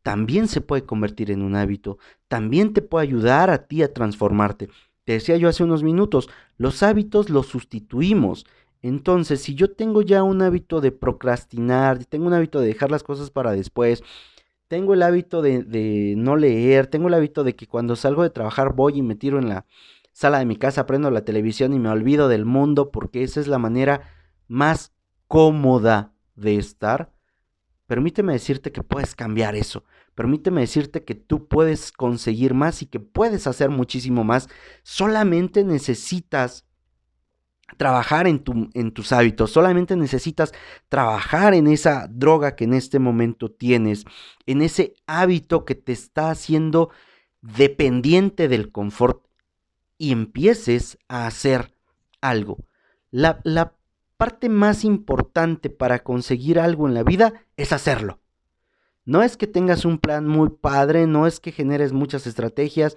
también 0.01 0.47
se 0.47 0.61
puede 0.61 0.83
convertir 0.83 1.29
en 1.29 1.43
un 1.43 1.55
hábito, 1.55 1.99
también 2.27 2.73
te 2.73 2.81
puede 2.81 3.03
ayudar 3.03 3.51
a 3.51 3.67
ti 3.67 3.83
a 3.83 3.93
transformarte. 3.93 4.69
Te 5.05 5.13
decía 5.13 5.37
yo 5.37 5.47
hace 5.47 5.63
unos 5.63 5.83
minutos, 5.83 6.29
los 6.57 6.83
hábitos 6.83 7.29
los 7.29 7.47
sustituimos. 7.47 8.45
Entonces, 8.81 9.41
si 9.41 9.55
yo 9.55 9.71
tengo 9.71 10.01
ya 10.01 10.23
un 10.23 10.41
hábito 10.41 10.81
de 10.81 10.91
procrastinar, 10.91 12.05
tengo 12.05 12.27
un 12.27 12.33
hábito 12.33 12.59
de 12.59 12.67
dejar 12.67 12.91
las 12.91 13.03
cosas 13.03 13.31
para 13.31 13.51
después, 13.51 14.03
tengo 14.67 14.93
el 14.93 15.03
hábito 15.03 15.41
de, 15.41 15.63
de, 15.63 16.15
no 16.17 16.35
leer, 16.35 16.87
tengo 16.87 17.07
el 17.07 17.13
hábito 17.13 17.43
de 17.43 17.55
que 17.55 17.67
cuando 17.67 17.95
salgo 17.95 18.23
de 18.23 18.31
trabajar 18.31 18.73
voy 18.73 18.97
y 18.97 19.01
me 19.01 19.15
tiro 19.15 19.39
en 19.39 19.49
la 19.49 19.65
sala 20.11 20.39
de 20.39 20.45
mi 20.45 20.55
casa, 20.55 20.85
prendo 20.85 21.11
la 21.11 21.25
televisión 21.25 21.73
y 21.73 21.79
me 21.79 21.89
olvido 21.89 22.27
del 22.27 22.45
mundo 22.45 22.91
porque 22.91 23.23
esa 23.23 23.39
es 23.39 23.47
la 23.47 23.59
manera 23.59 24.09
más 24.47 24.93
cómoda 25.27 26.13
de 26.35 26.55
estar, 26.55 27.11
permíteme 27.87 28.33
decirte 28.33 28.71
que 28.71 28.83
puedes 28.83 29.15
cambiar 29.15 29.55
eso. 29.55 29.83
Permíteme 30.15 30.61
decirte 30.61 31.03
que 31.03 31.13
tú 31.13 31.47
puedes 31.47 31.91
conseguir 31.91 32.53
más 32.53 32.81
y 32.81 32.85
que 32.85 32.99
puedes 32.99 33.47
hacer 33.47 33.69
muchísimo 33.69 34.23
más. 34.23 34.47
Solamente 34.81 35.63
necesitas 35.63 36.65
trabajar 37.77 38.27
en, 38.27 38.39
tu, 38.39 38.69
en, 38.73 38.91
tus 38.91 39.11
hábitos, 39.11 39.51
solamente 39.51 39.95
necesitas 39.95 40.53
trabajar 40.87 41.53
en 41.53 41.67
esa 41.67 42.07
droga 42.09 42.55
que 42.55 42.63
en 42.63 42.73
este 42.73 42.99
momento 42.99 43.51
tienes, 43.51 44.05
en 44.45 44.61
ese 44.61 44.93
hábito 45.07 45.65
que 45.65 45.75
te 45.75 45.91
está 45.91 46.29
haciendo 46.29 46.91
dependiente 47.41 48.47
del 48.47 48.71
confort 48.71 49.25
y 49.97 50.11
empieces 50.11 50.97
a 51.07 51.27
hacer 51.27 51.73
algo. 52.21 52.65
La, 53.11 53.41
la 53.43 53.73
parte 54.15 54.47
más 54.47 54.85
importante 54.85 55.69
para 55.69 55.99
conseguir 55.99 56.59
algo 56.59 56.87
en 56.87 56.93
la 56.93 57.03
vida 57.03 57.45
es 57.57 57.73
hacerlo. 57.73 58.19
No 59.05 59.21
es 59.21 59.37
que 59.37 59.47
tengas 59.47 59.85
un 59.85 59.99
plan 59.99 60.27
muy 60.27 60.49
padre, 60.49 61.05
no 61.05 61.27
es 61.27 61.39
que 61.39 61.51
generes 61.51 61.93
muchas 61.93 62.25
estrategias, 62.25 62.95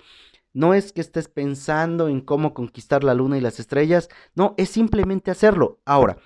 no 0.54 0.72
es 0.72 0.92
que 0.92 1.02
estés 1.02 1.28
pensando 1.28 2.08
en 2.08 2.22
cómo 2.22 2.54
conquistar 2.54 3.04
la 3.04 3.14
luna 3.14 3.36
y 3.36 3.42
las 3.42 3.60
estrellas, 3.60 4.08
no, 4.34 4.54
es 4.56 4.70
simplemente 4.70 5.30
hacerlo. 5.30 5.78
Ahora, 5.84 6.16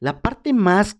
la 0.00 0.20
parte 0.20 0.52
más 0.52 0.98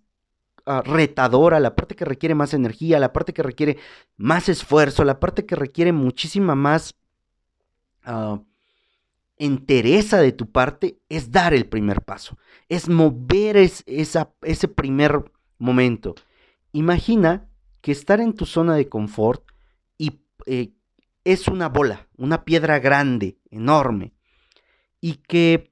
uh, 0.64 0.80
retadora, 0.83 1.59
la 1.59 1.75
parte 1.75 1.97
que 1.97 2.04
requiere 2.04 2.35
más 2.35 2.54
energía, 2.54 3.00
la 3.00 3.12
parte 3.12 3.35
que 3.35 3.42
requiere 3.42 3.78
más 4.16 4.49
esfuerzo, 4.49 5.04
la 5.04 5.18
parte 5.18 5.44
que 5.44 5.56
requiere 5.56 5.92
muchísima 5.92 6.54
más 6.54 6.94
uh, 8.06 8.38
entereza 9.37 10.18
de 10.18 10.33
tu 10.33 10.50
parte 10.50 10.99
es 11.09 11.33
dar 11.33 11.52
el 11.52 11.66
primer 11.66 12.02
paso, 12.02 12.38
es 12.68 12.88
mover 12.88 13.56
ese 13.56 14.68
primer 14.68 15.25
momento. 15.59 16.14
Imagina 16.73 17.49
que 17.85 17.93
estar 17.93 18.19
en 18.19 18.33
tu 18.33 18.47
zona 18.47 18.76
de 18.76 18.88
confort 18.88 19.45
y 19.99 20.23
eh, 20.47 20.73
es 21.23 21.49
una 21.49 21.69
bola, 21.69 22.09
una 22.17 22.47
piedra 22.47 22.79
grande, 22.79 23.37
enorme, 23.50 24.14
y 25.03 25.17
que 25.17 25.71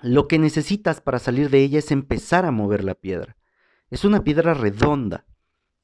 lo 0.00 0.26
que 0.26 0.38
necesitas 0.38 1.02
para 1.02 1.18
salir 1.18 1.50
de 1.50 1.58
ella 1.58 1.80
es 1.80 1.90
empezar 1.90 2.46
a 2.46 2.50
mover 2.50 2.82
la 2.82 2.94
piedra. 2.94 3.36
Es 3.90 4.06
una 4.06 4.24
piedra 4.24 4.54
redonda 4.54 5.26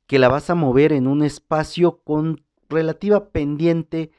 que 0.06 0.18
la 0.18 0.30
vas 0.30 0.48
a 0.48 0.54
mover 0.54 0.94
en 0.94 1.06
un 1.06 1.22
espacio 1.22 1.98
con 2.04 2.42
relativa 2.70 3.28
pendiente 3.28 4.10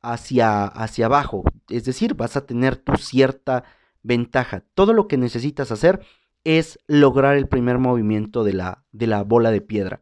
hacia, 0.00 0.64
hacia 0.64 1.04
abajo. 1.04 1.44
Es 1.68 1.84
decir, 1.84 2.14
vas 2.14 2.34
a 2.34 2.46
tener 2.46 2.76
tu 2.76 2.96
cierta 2.96 3.64
ventaja. 4.02 4.64
Todo 4.72 4.94
lo 4.94 5.06
que 5.06 5.18
necesitas 5.18 5.70
hacer 5.70 6.00
es 6.44 6.78
lograr 6.86 7.36
el 7.36 7.46
primer 7.46 7.76
movimiento 7.76 8.42
de 8.42 8.54
la, 8.54 8.86
de 8.92 9.06
la 9.06 9.22
bola 9.22 9.50
de 9.50 9.60
piedra. 9.60 10.00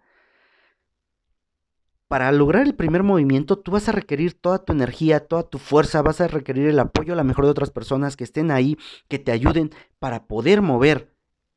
Para 2.14 2.30
lograr 2.30 2.64
el 2.64 2.76
primer 2.76 3.02
movimiento, 3.02 3.58
tú 3.58 3.72
vas 3.72 3.88
a 3.88 3.92
requerir 3.92 4.34
toda 4.34 4.64
tu 4.64 4.72
energía, 4.72 5.26
toda 5.26 5.42
tu 5.42 5.58
fuerza, 5.58 6.00
vas 6.00 6.20
a 6.20 6.28
requerir 6.28 6.68
el 6.68 6.78
apoyo 6.78 7.12
a 7.12 7.16
la 7.16 7.24
mejor 7.24 7.44
de 7.44 7.50
otras 7.50 7.72
personas 7.72 8.16
que 8.16 8.22
estén 8.22 8.52
ahí, 8.52 8.78
que 9.08 9.18
te 9.18 9.32
ayuden 9.32 9.72
para 9.98 10.28
poder 10.28 10.62
mover 10.62 11.12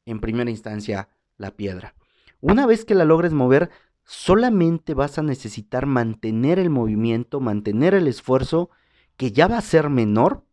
en 0.08 0.20
primera 0.20 0.50
instancia 0.50 1.10
la 1.38 1.52
piedra. 1.52 1.94
Una 2.42 2.66
vez 2.66 2.86
que 2.86 2.96
la 2.96 3.06
logres 3.06 3.34
mover, 3.34 3.70
solamente 4.04 4.96
vas 4.96 5.20
a 5.20 5.22
necesitar 5.22 5.86
mantener 5.86 6.58
el 6.58 6.72
movimiento, 6.72 7.40
mantener 7.40 7.94
el 7.94 8.08
esfuerzo, 8.08 8.72
que 9.16 9.32
ya 9.32 9.48
va 9.48 9.60
a 9.60 9.62
ser 9.62 9.92
menor, 9.92 10.44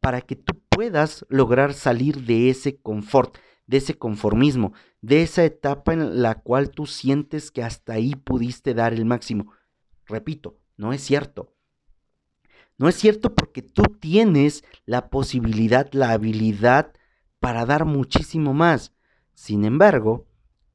para 0.00 0.20
que 0.20 0.34
tú 0.34 0.54
puedas 0.68 1.24
lograr 1.28 1.74
salir 1.74 2.24
de 2.24 2.50
ese 2.50 2.78
confort, 2.78 3.36
de 3.68 3.76
ese 3.76 3.96
conformismo, 3.96 4.72
de 5.02 5.22
esa 5.22 5.44
etapa 5.44 5.92
en 5.92 6.22
la 6.22 6.40
cual 6.40 6.70
tú 6.70 6.86
sientes 6.86 7.52
que 7.52 7.62
hasta 7.62 7.92
ahí 7.92 8.16
pudiste 8.16 8.74
dar 8.74 8.92
el 8.92 9.04
máximo. 9.04 9.52
Repito, 10.06 10.58
no 10.76 10.92
es 10.92 11.02
cierto. 11.02 11.54
No 12.78 12.88
es 12.88 12.94
cierto 12.96 13.34
porque 13.34 13.60
tú 13.62 13.82
tienes 14.00 14.64
la 14.86 15.10
posibilidad, 15.10 15.88
la 15.92 16.12
habilidad 16.12 16.92
para 17.40 17.66
dar 17.66 17.84
muchísimo 17.84 18.54
más. 18.54 18.92
Sin 19.34 19.64
embargo, 19.64 20.26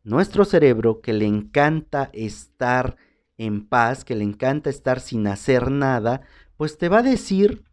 nuestro 0.04 0.46
cerebro 0.46 1.02
que 1.02 1.14
le 1.14 1.26
encanta 1.26 2.10
estar 2.14 2.96
en 3.38 3.68
paz, 3.68 4.06
que 4.06 4.16
le 4.16 4.24
encanta 4.24 4.70
estar 4.70 5.00
sin 5.00 5.26
hacer 5.26 5.72
nada, 5.72 6.22
pues 6.58 6.78
te 6.78 6.90
va 6.90 7.00
a 7.00 7.04
decir 7.04 7.64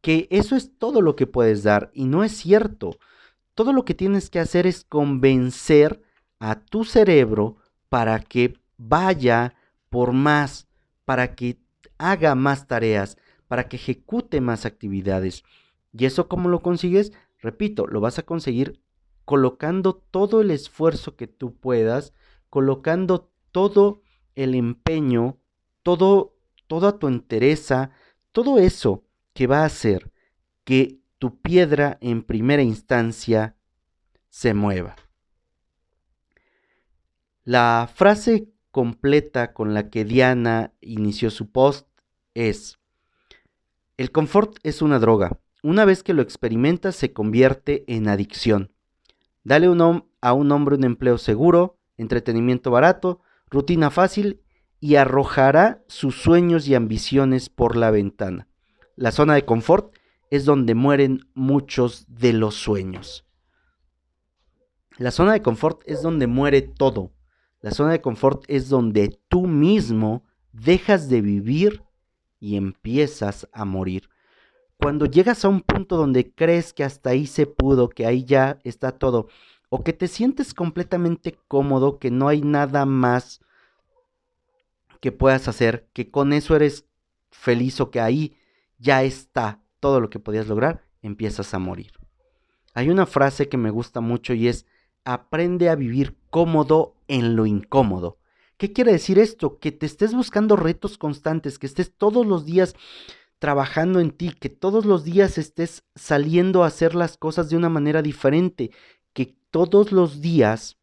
que 0.00 0.28
eso 0.30 0.54
es 0.54 0.78
todo 0.78 1.00
lo 1.00 1.16
que 1.16 1.26
puedes 1.26 1.64
dar 1.64 1.90
y 1.92 2.04
no 2.04 2.22
es 2.22 2.32
cierto. 2.32 2.98
Todo 3.54 3.72
lo 3.72 3.84
que 3.84 3.94
tienes 3.94 4.30
que 4.30 4.40
hacer 4.40 4.66
es 4.66 4.84
convencer 4.84 6.02
a 6.38 6.60
tu 6.60 6.84
cerebro 6.84 7.56
para 7.88 8.18
que 8.20 8.58
vaya 8.76 9.54
por 9.90 10.12
más, 10.12 10.66
para 11.04 11.34
que 11.34 11.58
haga 11.98 12.34
más 12.34 12.66
tareas, 12.66 13.16
para 13.46 13.68
que 13.68 13.76
ejecute 13.76 14.40
más 14.40 14.66
actividades. 14.66 15.44
¿Y 15.92 16.06
eso 16.06 16.28
cómo 16.28 16.48
lo 16.48 16.60
consigues? 16.60 17.12
Repito, 17.38 17.86
lo 17.86 18.00
vas 18.00 18.18
a 18.18 18.24
conseguir 18.24 18.80
colocando 19.24 19.94
todo 19.94 20.40
el 20.40 20.50
esfuerzo 20.50 21.16
que 21.16 21.26
tú 21.26 21.54
puedas, 21.54 22.12
colocando 22.50 23.30
todo 23.52 24.02
el 24.34 24.54
empeño, 24.54 25.38
todo, 25.82 26.34
toda 26.66 26.98
tu 26.98 27.06
entereza, 27.06 27.90
todo 28.32 28.58
eso 28.58 29.04
que 29.32 29.46
va 29.46 29.60
a 29.60 29.66
hacer 29.66 30.10
que 30.64 30.98
tu 31.18 31.40
piedra 31.40 31.98
en 32.00 32.22
primera 32.22 32.62
instancia 32.62 33.56
se 34.28 34.54
mueva. 34.54 34.96
La 37.44 37.88
frase 37.92 38.48
completa 38.70 39.52
con 39.52 39.74
la 39.74 39.90
que 39.90 40.04
Diana 40.04 40.72
inició 40.80 41.30
su 41.30 41.50
post 41.50 41.86
es, 42.34 42.78
el 43.96 44.10
confort 44.10 44.56
es 44.64 44.82
una 44.82 44.98
droga. 44.98 45.38
Una 45.62 45.84
vez 45.84 46.02
que 46.02 46.14
lo 46.14 46.22
experimentas 46.22 46.96
se 46.96 47.12
convierte 47.12 47.84
en 47.86 48.08
adicción. 48.08 48.72
Dale 49.44 49.66
a 49.66 50.32
un 50.32 50.52
hombre 50.52 50.74
un 50.76 50.84
empleo 50.84 51.16
seguro, 51.16 51.78
entretenimiento 51.96 52.72
barato, 52.72 53.20
rutina 53.48 53.90
fácil 53.90 54.40
y 54.80 54.96
arrojará 54.96 55.84
sus 55.86 56.20
sueños 56.20 56.66
y 56.66 56.74
ambiciones 56.74 57.50
por 57.50 57.76
la 57.76 57.90
ventana. 57.90 58.48
La 58.96 59.12
zona 59.12 59.34
de 59.34 59.44
confort 59.44 59.94
es 60.34 60.44
donde 60.44 60.74
mueren 60.74 61.28
muchos 61.34 62.06
de 62.08 62.32
los 62.32 62.56
sueños. 62.56 63.24
La 64.98 65.12
zona 65.12 65.32
de 65.32 65.42
confort 65.42 65.82
es 65.86 66.02
donde 66.02 66.26
muere 66.26 66.62
todo. 66.62 67.12
La 67.60 67.70
zona 67.70 67.92
de 67.92 68.00
confort 68.00 68.44
es 68.48 68.68
donde 68.68 69.18
tú 69.28 69.46
mismo 69.46 70.24
dejas 70.52 71.08
de 71.08 71.20
vivir 71.20 71.84
y 72.40 72.56
empiezas 72.56 73.48
a 73.52 73.64
morir. 73.64 74.08
Cuando 74.76 75.06
llegas 75.06 75.44
a 75.44 75.48
un 75.48 75.60
punto 75.60 75.96
donde 75.96 76.32
crees 76.32 76.72
que 76.72 76.82
hasta 76.82 77.10
ahí 77.10 77.26
se 77.26 77.46
pudo, 77.46 77.88
que 77.88 78.04
ahí 78.04 78.24
ya 78.24 78.58
está 78.64 78.90
todo, 78.90 79.28
o 79.68 79.84
que 79.84 79.92
te 79.92 80.08
sientes 80.08 80.52
completamente 80.52 81.38
cómodo, 81.46 81.98
que 82.00 82.10
no 82.10 82.26
hay 82.26 82.42
nada 82.42 82.86
más 82.86 83.40
que 85.00 85.12
puedas 85.12 85.46
hacer, 85.46 85.88
que 85.92 86.10
con 86.10 86.32
eso 86.32 86.56
eres 86.56 86.86
feliz 87.30 87.80
o 87.80 87.90
que 87.90 88.00
ahí 88.00 88.36
ya 88.78 89.04
está 89.04 89.63
todo 89.84 90.00
lo 90.00 90.08
que 90.08 90.18
podías 90.18 90.46
lograr, 90.46 90.82
empiezas 91.02 91.52
a 91.52 91.58
morir. 91.58 91.92
Hay 92.72 92.88
una 92.88 93.04
frase 93.04 93.50
que 93.50 93.58
me 93.58 93.68
gusta 93.68 94.00
mucho 94.00 94.32
y 94.32 94.48
es, 94.48 94.64
aprende 95.04 95.68
a 95.68 95.74
vivir 95.74 96.16
cómodo 96.30 96.96
en 97.06 97.36
lo 97.36 97.44
incómodo. 97.44 98.16
¿Qué 98.56 98.72
quiere 98.72 98.92
decir 98.92 99.18
esto? 99.18 99.58
Que 99.58 99.72
te 99.72 99.84
estés 99.84 100.14
buscando 100.14 100.56
retos 100.56 100.96
constantes, 100.96 101.58
que 101.58 101.66
estés 101.66 101.92
todos 101.94 102.24
los 102.24 102.46
días 102.46 102.74
trabajando 103.38 104.00
en 104.00 104.12
ti, 104.12 104.32
que 104.32 104.48
todos 104.48 104.86
los 104.86 105.04
días 105.04 105.36
estés 105.36 105.84
saliendo 105.94 106.64
a 106.64 106.68
hacer 106.68 106.94
las 106.94 107.18
cosas 107.18 107.50
de 107.50 107.58
una 107.58 107.68
manera 107.68 108.00
diferente, 108.00 108.70
que 109.12 109.36
todos 109.50 109.92
los 109.92 110.22
días 110.22 110.78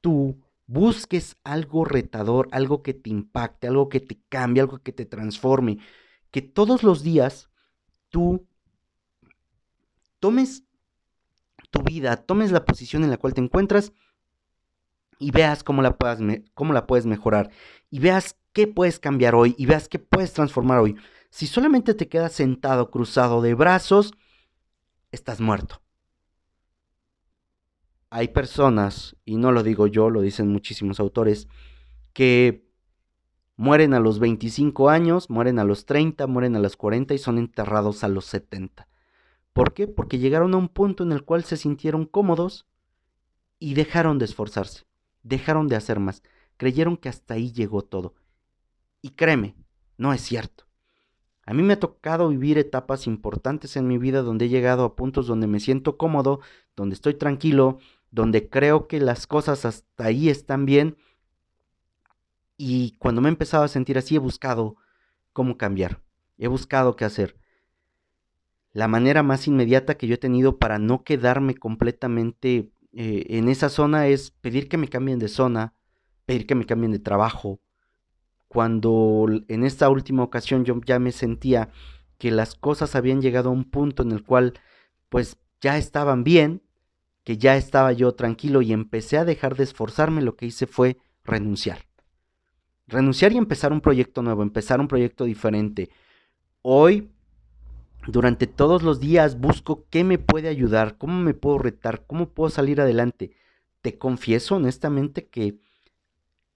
tú 0.00 0.38
busques 0.68 1.36
algo 1.42 1.84
retador, 1.84 2.48
algo 2.52 2.84
que 2.84 2.94
te 2.94 3.10
impacte, 3.10 3.66
algo 3.66 3.88
que 3.88 3.98
te 3.98 4.20
cambie, 4.28 4.60
algo 4.60 4.78
que 4.78 4.92
te 4.92 5.04
transforme, 5.04 5.78
que 6.30 6.42
todos 6.42 6.84
los 6.84 7.02
días 7.02 7.49
tú 8.10 8.46
tomes 10.18 10.64
tu 11.70 11.82
vida, 11.82 12.16
tomes 12.16 12.52
la 12.52 12.64
posición 12.64 13.04
en 13.04 13.10
la 13.10 13.16
cual 13.16 13.34
te 13.34 13.40
encuentras 13.40 13.92
y 15.18 15.30
veas 15.30 15.64
cómo 15.64 15.82
la, 15.82 15.96
cómo 16.54 16.72
la 16.72 16.86
puedes 16.86 17.06
mejorar 17.06 17.50
y 17.90 18.00
veas 18.00 18.36
qué 18.52 18.66
puedes 18.66 18.98
cambiar 18.98 19.34
hoy 19.34 19.54
y 19.56 19.66
veas 19.66 19.88
qué 19.88 19.98
puedes 19.98 20.32
transformar 20.32 20.78
hoy. 20.78 20.96
Si 21.30 21.46
solamente 21.46 21.94
te 21.94 22.08
quedas 22.08 22.32
sentado 22.32 22.90
cruzado 22.90 23.40
de 23.40 23.54
brazos, 23.54 24.12
estás 25.12 25.40
muerto. 25.40 25.80
Hay 28.10 28.28
personas, 28.28 29.16
y 29.24 29.36
no 29.36 29.52
lo 29.52 29.62
digo 29.62 29.86
yo, 29.86 30.10
lo 30.10 30.20
dicen 30.20 30.48
muchísimos 30.48 30.98
autores, 30.98 31.46
que 32.12 32.68
Mueren 33.60 33.92
a 33.92 34.00
los 34.00 34.20
25 34.20 34.88
años, 34.88 35.28
mueren 35.28 35.58
a 35.58 35.64
los 35.64 35.84
30, 35.84 36.26
mueren 36.26 36.56
a 36.56 36.60
los 36.60 36.78
40 36.78 37.12
y 37.12 37.18
son 37.18 37.36
enterrados 37.36 38.02
a 38.02 38.08
los 38.08 38.24
70. 38.24 38.88
¿Por 39.52 39.74
qué? 39.74 39.86
Porque 39.86 40.18
llegaron 40.18 40.54
a 40.54 40.56
un 40.56 40.70
punto 40.70 41.02
en 41.02 41.12
el 41.12 41.24
cual 41.24 41.44
se 41.44 41.58
sintieron 41.58 42.06
cómodos 42.06 42.66
y 43.58 43.74
dejaron 43.74 44.18
de 44.18 44.24
esforzarse, 44.24 44.84
dejaron 45.24 45.68
de 45.68 45.76
hacer 45.76 46.00
más, 46.00 46.22
creyeron 46.56 46.96
que 46.96 47.10
hasta 47.10 47.34
ahí 47.34 47.52
llegó 47.52 47.82
todo. 47.82 48.14
Y 49.02 49.10
créeme, 49.10 49.56
no 49.98 50.14
es 50.14 50.22
cierto. 50.22 50.64
A 51.44 51.52
mí 51.52 51.62
me 51.62 51.74
ha 51.74 51.80
tocado 51.80 52.30
vivir 52.30 52.56
etapas 52.56 53.06
importantes 53.06 53.76
en 53.76 53.86
mi 53.86 53.98
vida 53.98 54.22
donde 54.22 54.46
he 54.46 54.48
llegado 54.48 54.86
a 54.86 54.96
puntos 54.96 55.26
donde 55.26 55.48
me 55.48 55.60
siento 55.60 55.98
cómodo, 55.98 56.40
donde 56.76 56.94
estoy 56.94 57.12
tranquilo, 57.12 57.78
donde 58.10 58.48
creo 58.48 58.86
que 58.86 59.00
las 59.00 59.26
cosas 59.26 59.66
hasta 59.66 60.04
ahí 60.06 60.30
están 60.30 60.64
bien 60.64 60.96
y 62.62 62.94
cuando 62.98 63.22
me 63.22 63.30
he 63.30 63.32
empezado 63.32 63.64
a 63.64 63.68
sentir 63.68 63.96
así, 63.96 64.16
he 64.16 64.18
buscado 64.18 64.76
cómo 65.32 65.56
cambiar. 65.56 66.02
He 66.36 66.46
buscado 66.46 66.94
qué 66.94 67.06
hacer. 67.06 67.38
La 68.74 68.86
manera 68.86 69.22
más 69.22 69.46
inmediata 69.46 69.96
que 69.96 70.06
yo 70.06 70.16
he 70.16 70.18
tenido 70.18 70.58
para 70.58 70.78
no 70.78 71.02
quedarme 71.02 71.54
completamente 71.54 72.70
eh, 72.92 73.24
en 73.30 73.48
esa 73.48 73.70
zona 73.70 74.08
es 74.08 74.32
pedir 74.32 74.68
que 74.68 74.76
me 74.76 74.88
cambien 74.88 75.18
de 75.18 75.28
zona, 75.28 75.72
pedir 76.26 76.46
que 76.46 76.54
me 76.54 76.66
cambien 76.66 76.92
de 76.92 76.98
trabajo. 76.98 77.62
Cuando 78.46 79.24
en 79.48 79.64
esta 79.64 79.88
última 79.88 80.22
ocasión 80.22 80.66
yo 80.66 80.78
ya 80.84 80.98
me 80.98 81.12
sentía 81.12 81.70
que 82.18 82.30
las 82.30 82.56
cosas 82.56 82.94
habían 82.94 83.22
llegado 83.22 83.48
a 83.48 83.52
un 83.52 83.64
punto 83.64 84.02
en 84.02 84.12
el 84.12 84.22
cual 84.22 84.52
pues 85.08 85.38
ya 85.62 85.78
estaban 85.78 86.24
bien, 86.24 86.62
que 87.24 87.38
ya 87.38 87.56
estaba 87.56 87.92
yo 87.92 88.12
tranquilo 88.12 88.60
y 88.60 88.74
empecé 88.74 89.16
a 89.16 89.24
dejar 89.24 89.56
de 89.56 89.64
esforzarme, 89.64 90.20
lo 90.20 90.36
que 90.36 90.44
hice 90.44 90.66
fue 90.66 90.98
renunciar 91.24 91.89
renunciar 92.90 93.32
y 93.32 93.38
empezar 93.38 93.72
un 93.72 93.80
proyecto 93.80 94.22
nuevo, 94.22 94.42
empezar 94.42 94.80
un 94.80 94.88
proyecto 94.88 95.24
diferente. 95.24 95.90
Hoy, 96.62 97.10
durante 98.06 98.46
todos 98.46 98.82
los 98.82 99.00
días, 99.00 99.38
busco 99.40 99.86
qué 99.90 100.04
me 100.04 100.18
puede 100.18 100.48
ayudar, 100.48 100.98
cómo 100.98 101.20
me 101.20 101.34
puedo 101.34 101.58
retar, 101.58 102.04
cómo 102.06 102.28
puedo 102.28 102.50
salir 102.50 102.80
adelante. 102.80 103.32
Te 103.80 103.96
confieso 103.96 104.56
honestamente 104.56 105.28
que 105.28 105.58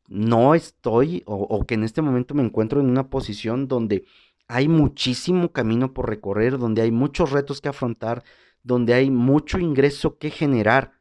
no 0.08 0.54
estoy 0.54 1.22
o, 1.26 1.64
que 1.64 1.74
en 1.74 1.84
este 1.84 2.02
momento 2.02 2.34
me 2.34 2.42
encuentro 2.42 2.80
en 2.80 2.90
una 2.90 3.08
posición 3.08 3.68
donde 3.68 4.04
hay 4.46 4.68
muchísimo 4.68 5.52
camino 5.52 5.94
por 5.94 6.08
recorrer, 6.08 6.58
donde 6.58 6.82
hay 6.82 6.90
muchos 6.90 7.30
retos 7.30 7.60
que 7.60 7.70
afrontar, 7.70 8.24
donde 8.62 8.92
hay 8.92 9.10
mucho 9.10 9.58
ingreso 9.58 10.18
que 10.18 10.30
generar. 10.30 10.92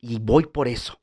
Y 0.00 0.18
voy 0.18 0.46
por 0.46 0.68
eso. 0.68 0.98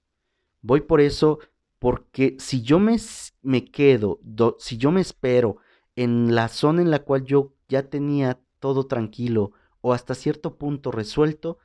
Voy 0.62 0.82
por 0.82 1.02
eso 1.02 1.40
porque 1.82 2.36
si 2.38 2.62
yo 2.62 2.78
me, 2.78 2.96
me 3.42 3.66
quedo, 3.66 4.20
si 4.60 4.78
yo 4.78 4.92
me 4.92 5.02
espero 5.02 5.58
en 5.96 6.36
la 6.36 6.48
zona 6.48 6.84
en 6.84 6.92
la 6.92 7.00
cual 7.00 7.24
yo 7.24 7.56
ya 7.68 7.90
tenía 7.90 8.40
todo 8.60 8.86
tranquilo 8.86 9.54
o 9.82 9.92
hasta 9.92 10.14
cierto 10.14 10.60
punto 10.60 10.92
resuelto, 10.92 11.58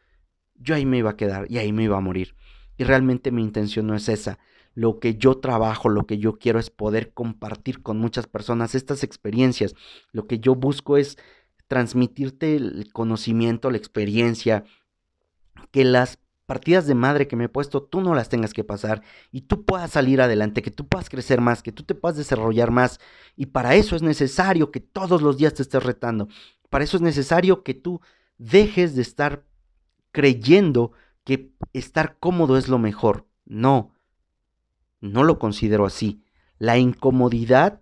yo 0.54 0.74
ahí 0.74 0.86
me 0.86 0.96
iba 0.96 1.10
a 1.10 1.16
quedar 1.18 1.44
y 1.50 1.58
ahí 1.58 1.70
me 1.70 1.84
iba 1.84 1.98
a 1.98 2.00
morir. 2.00 2.34
Y 2.78 2.84
realmente 2.84 3.30
mi 3.30 3.42
intención 3.42 3.88
no 3.88 3.94
es 3.94 4.08
esa. 4.08 4.38
Lo 4.72 5.00
que 5.00 5.16
yo 5.16 5.36
trabajo, 5.36 5.90
lo 5.90 6.06
que 6.06 6.16
yo 6.16 6.38
quiero 6.38 6.58
es 6.60 6.70
poder 6.70 7.12
compartir 7.12 7.82
con 7.82 7.98
muchas 7.98 8.26
personas 8.26 8.74
estas 8.74 9.04
experiencias. 9.04 9.74
Lo 10.12 10.26
que 10.26 10.38
yo 10.38 10.54
busco 10.54 10.96
es 10.96 11.18
transmitirte 11.66 12.56
el 12.56 12.90
conocimiento, 12.90 13.70
la 13.70 13.76
experiencia, 13.76 14.64
que 15.72 15.84
las 15.84 16.18
partidas 16.46 16.86
de 16.86 16.94
madre 16.94 17.26
que 17.26 17.36
me 17.36 17.44
he 17.44 17.48
puesto, 17.48 17.82
tú 17.82 18.00
no 18.00 18.14
las 18.14 18.28
tengas 18.28 18.54
que 18.54 18.64
pasar 18.64 19.02
y 19.32 19.42
tú 19.42 19.64
puedas 19.64 19.90
salir 19.90 20.20
adelante, 20.20 20.62
que 20.62 20.70
tú 20.70 20.86
puedas 20.86 21.10
crecer 21.10 21.40
más, 21.40 21.62
que 21.62 21.72
tú 21.72 21.82
te 21.82 21.94
puedas 21.94 22.16
desarrollar 22.16 22.70
más. 22.70 23.00
Y 23.36 23.46
para 23.46 23.74
eso 23.74 23.96
es 23.96 24.02
necesario 24.02 24.70
que 24.70 24.80
todos 24.80 25.22
los 25.22 25.36
días 25.36 25.54
te 25.54 25.62
estés 25.62 25.82
retando. 25.82 26.28
Para 26.70 26.84
eso 26.84 26.96
es 26.96 27.02
necesario 27.02 27.62
que 27.62 27.74
tú 27.74 28.00
dejes 28.38 28.94
de 28.94 29.02
estar 29.02 29.44
creyendo 30.12 30.92
que 31.24 31.52
estar 31.72 32.18
cómodo 32.18 32.56
es 32.56 32.68
lo 32.68 32.78
mejor. 32.78 33.26
No, 33.44 33.92
no 35.00 35.24
lo 35.24 35.38
considero 35.38 35.84
así. 35.84 36.22
La 36.58 36.78
incomodidad 36.78 37.80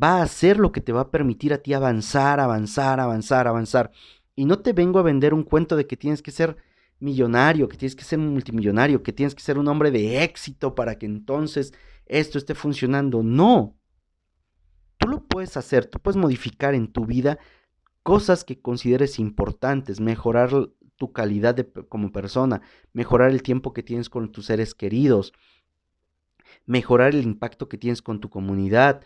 va 0.00 0.22
a 0.22 0.26
ser 0.26 0.58
lo 0.58 0.72
que 0.72 0.80
te 0.80 0.92
va 0.92 1.02
a 1.02 1.10
permitir 1.10 1.52
a 1.52 1.58
ti 1.58 1.72
avanzar, 1.72 2.40
avanzar, 2.40 3.00
avanzar, 3.00 3.48
avanzar. 3.48 3.90
Y 4.36 4.44
no 4.44 4.58
te 4.60 4.72
vengo 4.72 4.98
a 4.98 5.02
vender 5.02 5.34
un 5.34 5.42
cuento 5.42 5.76
de 5.76 5.86
que 5.86 5.96
tienes 5.96 6.22
que 6.22 6.30
ser 6.30 6.56
millonario, 7.02 7.68
que 7.68 7.76
tienes 7.76 7.96
que 7.96 8.04
ser 8.04 8.18
multimillonario, 8.18 9.02
que 9.02 9.12
tienes 9.12 9.34
que 9.34 9.42
ser 9.42 9.58
un 9.58 9.68
hombre 9.68 9.90
de 9.90 10.22
éxito 10.22 10.74
para 10.74 10.96
que 10.96 11.06
entonces 11.06 11.74
esto 12.06 12.38
esté 12.38 12.54
funcionando. 12.54 13.22
No. 13.22 13.76
Tú 14.98 15.08
lo 15.08 15.24
puedes 15.26 15.56
hacer, 15.56 15.86
tú 15.86 15.98
puedes 15.98 16.16
modificar 16.16 16.74
en 16.74 16.86
tu 16.86 17.04
vida 17.04 17.38
cosas 18.04 18.44
que 18.44 18.60
consideres 18.60 19.18
importantes, 19.18 20.00
mejorar 20.00 20.50
tu 20.96 21.12
calidad 21.12 21.54
de, 21.54 21.68
como 21.88 22.12
persona, 22.12 22.62
mejorar 22.92 23.30
el 23.30 23.42
tiempo 23.42 23.72
que 23.72 23.82
tienes 23.82 24.08
con 24.08 24.30
tus 24.30 24.46
seres 24.46 24.74
queridos, 24.74 25.32
mejorar 26.66 27.14
el 27.14 27.24
impacto 27.24 27.68
que 27.68 27.78
tienes 27.78 28.00
con 28.00 28.20
tu 28.20 28.30
comunidad, 28.30 29.02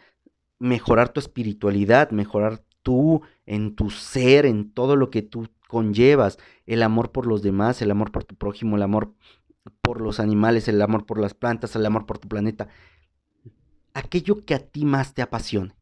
mejorar 0.59 1.09
tu 1.09 1.21
espiritualidad, 1.21 2.11
mejorar 2.11 2.63
tú 2.83 3.23
en 3.47 3.75
tu 3.75 3.91
ser, 3.91 4.45
en 4.45 4.71
todo 4.71 4.97
lo 4.97 5.11
que 5.11 5.23
tú 5.23 5.49
conllevas, 5.67 6.39
el 6.67 6.83
amor 6.83 7.13
por 7.13 7.27
los 7.27 7.43
demás, 7.43 7.83
el 7.83 7.91
amor 7.91 8.13
por 8.13 8.25
tu 8.25 8.35
prójimo, 8.37 8.77
el 8.77 8.83
amor 8.83 9.15
por 9.83 10.01
los 10.01 10.21
animales, 10.21 10.69
el 10.69 10.81
amor 10.81 11.07
por 11.07 11.19
las 11.19 11.35
plantas, 11.35 11.75
el 11.77 11.87
amor 11.87 12.07
por 12.07 12.19
tu 12.19 12.29
planeta, 12.29 12.69
aquello 13.95 14.45
que 14.45 14.55
a 14.55 14.59
ti 14.59 14.85
más 14.85 15.15
te 15.15 15.23
apasione. 15.23 15.75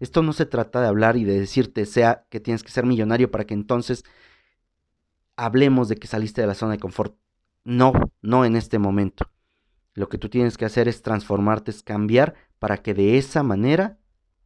Esto 0.00 0.22
no 0.22 0.32
se 0.32 0.46
trata 0.46 0.80
de 0.80 0.88
hablar 0.88 1.16
y 1.16 1.24
de 1.24 1.38
decirte 1.38 1.86
sea 1.86 2.26
que 2.28 2.40
tienes 2.40 2.62
que 2.62 2.70
ser 2.70 2.84
millonario 2.84 3.30
para 3.30 3.44
que 3.44 3.54
entonces 3.54 4.04
hablemos 5.36 5.88
de 5.88 5.96
que 5.96 6.06
saliste 6.06 6.40
de 6.40 6.46
la 6.46 6.54
zona 6.54 6.72
de 6.72 6.78
confort. 6.78 7.16
No, 7.64 7.92
no 8.20 8.44
en 8.44 8.56
este 8.56 8.78
momento. 8.78 9.30
Lo 9.94 10.08
que 10.08 10.18
tú 10.18 10.28
tienes 10.28 10.58
que 10.58 10.64
hacer 10.64 10.88
es 10.88 11.02
transformarte, 11.02 11.70
es 11.70 11.82
cambiar 11.82 12.34
para 12.58 12.78
que 12.78 12.94
de 12.94 13.16
esa 13.16 13.42
manera 13.42 13.98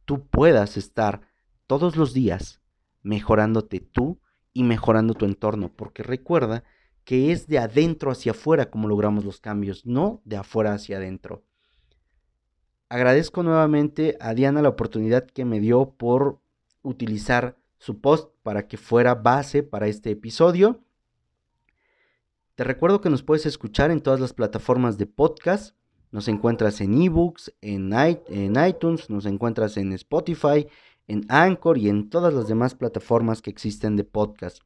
tú 0.05 0.27
puedas 0.27 0.77
estar 0.77 1.21
todos 1.67 1.95
los 1.95 2.13
días 2.13 2.61
mejorándote 3.01 3.79
tú 3.79 4.19
y 4.53 4.63
mejorando 4.63 5.13
tu 5.13 5.25
entorno, 5.25 5.71
porque 5.75 6.03
recuerda 6.03 6.63
que 7.03 7.31
es 7.31 7.47
de 7.47 7.59
adentro 7.59 8.11
hacia 8.11 8.33
afuera 8.33 8.69
como 8.69 8.87
logramos 8.87 9.25
los 9.25 9.39
cambios, 9.39 9.85
no 9.85 10.21
de 10.25 10.37
afuera 10.37 10.73
hacia 10.73 10.97
adentro. 10.97 11.43
Agradezco 12.89 13.43
nuevamente 13.43 14.17
a 14.19 14.33
Diana 14.33 14.61
la 14.61 14.69
oportunidad 14.69 15.25
que 15.25 15.45
me 15.45 15.59
dio 15.59 15.91
por 15.91 16.39
utilizar 16.81 17.57
su 17.77 18.01
post 18.01 18.31
para 18.43 18.67
que 18.67 18.77
fuera 18.77 19.15
base 19.15 19.63
para 19.63 19.87
este 19.87 20.11
episodio. 20.11 20.83
Te 22.55 22.63
recuerdo 22.63 22.99
que 22.99 23.09
nos 23.09 23.23
puedes 23.23 23.45
escuchar 23.45 23.89
en 23.91 24.01
todas 24.01 24.19
las 24.19 24.33
plataformas 24.33 24.97
de 24.97 25.05
podcast. 25.05 25.75
Nos 26.11 26.27
encuentras 26.27 26.81
en 26.81 27.01
ebooks, 27.01 27.53
en, 27.61 27.93
en 27.93 28.67
iTunes, 28.67 29.09
nos 29.09 29.25
encuentras 29.25 29.77
en 29.77 29.93
Spotify, 29.93 30.67
en 31.09 31.25
Anchor 31.27 31.77
y 31.77 31.89
en 31.89 32.09
todas 32.09 32.33
las 32.33 32.47
demás 32.47 32.75
plataformas 32.75 33.41
que 33.41 33.49
existen 33.49 33.95
de 33.95 34.03
podcast. 34.03 34.59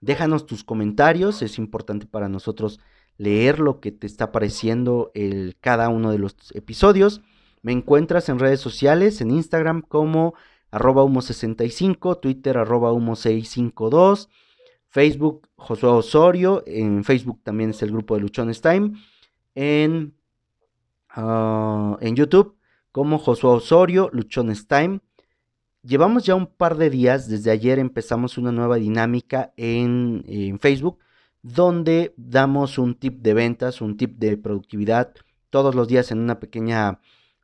Déjanos 0.00 0.46
tus 0.46 0.64
comentarios, 0.64 1.42
es 1.42 1.58
importante 1.58 2.06
para 2.06 2.28
nosotros 2.28 2.80
leer 3.18 3.60
lo 3.60 3.80
que 3.80 3.92
te 3.92 4.06
está 4.06 4.32
pareciendo 4.32 5.10
el, 5.14 5.56
cada 5.60 5.88
uno 5.88 6.10
de 6.10 6.18
los 6.18 6.36
episodios. 6.54 7.22
Me 7.62 7.72
encuentras 7.72 8.28
en 8.28 8.38
redes 8.38 8.60
sociales, 8.60 9.20
en 9.20 9.30
Instagram 9.30 9.82
como 9.82 10.34
arroba 10.70 11.04
humo65, 11.04 12.20
Twitter 12.20 12.58
arroba 12.58 12.92
humo652, 12.92 14.28
Facebook 14.88 15.48
Josué 15.56 15.90
Osorio, 15.90 16.62
en 16.66 17.04
Facebook 17.04 17.40
también 17.42 17.70
es 17.70 17.82
el 17.82 17.90
grupo 17.90 18.14
de 18.14 18.22
Luchones 18.22 18.62
Time, 18.62 18.92
en, 19.54 20.14
ah, 21.10 21.98
en 22.00 22.16
YouTube 22.16 22.56
como 22.92 23.18
Josué 23.18 23.50
Osorio, 23.50 24.08
Luchones 24.12 24.66
Time. 24.68 25.00
Llevamos 25.86 26.24
ya 26.24 26.34
un 26.34 26.48
par 26.48 26.76
de 26.78 26.90
días, 26.90 27.28
desde 27.28 27.52
ayer 27.52 27.78
empezamos 27.78 28.38
una 28.38 28.50
nueva 28.50 28.74
dinámica 28.74 29.52
en, 29.56 30.58
Facebook, 30.60 30.98
donde 31.42 32.12
damos 32.16 32.78
un 32.78 32.96
tip 32.96 33.22
de 33.22 33.34
ventas, 33.34 33.80
un 33.80 33.96
tip 33.96 34.18
de 34.18 34.36
productividad 34.36 35.14
todos 35.48 35.76
los 35.76 35.86
días 35.86 36.10
en 36.10 36.18
una 36.18 36.40
pequeña 36.40 36.98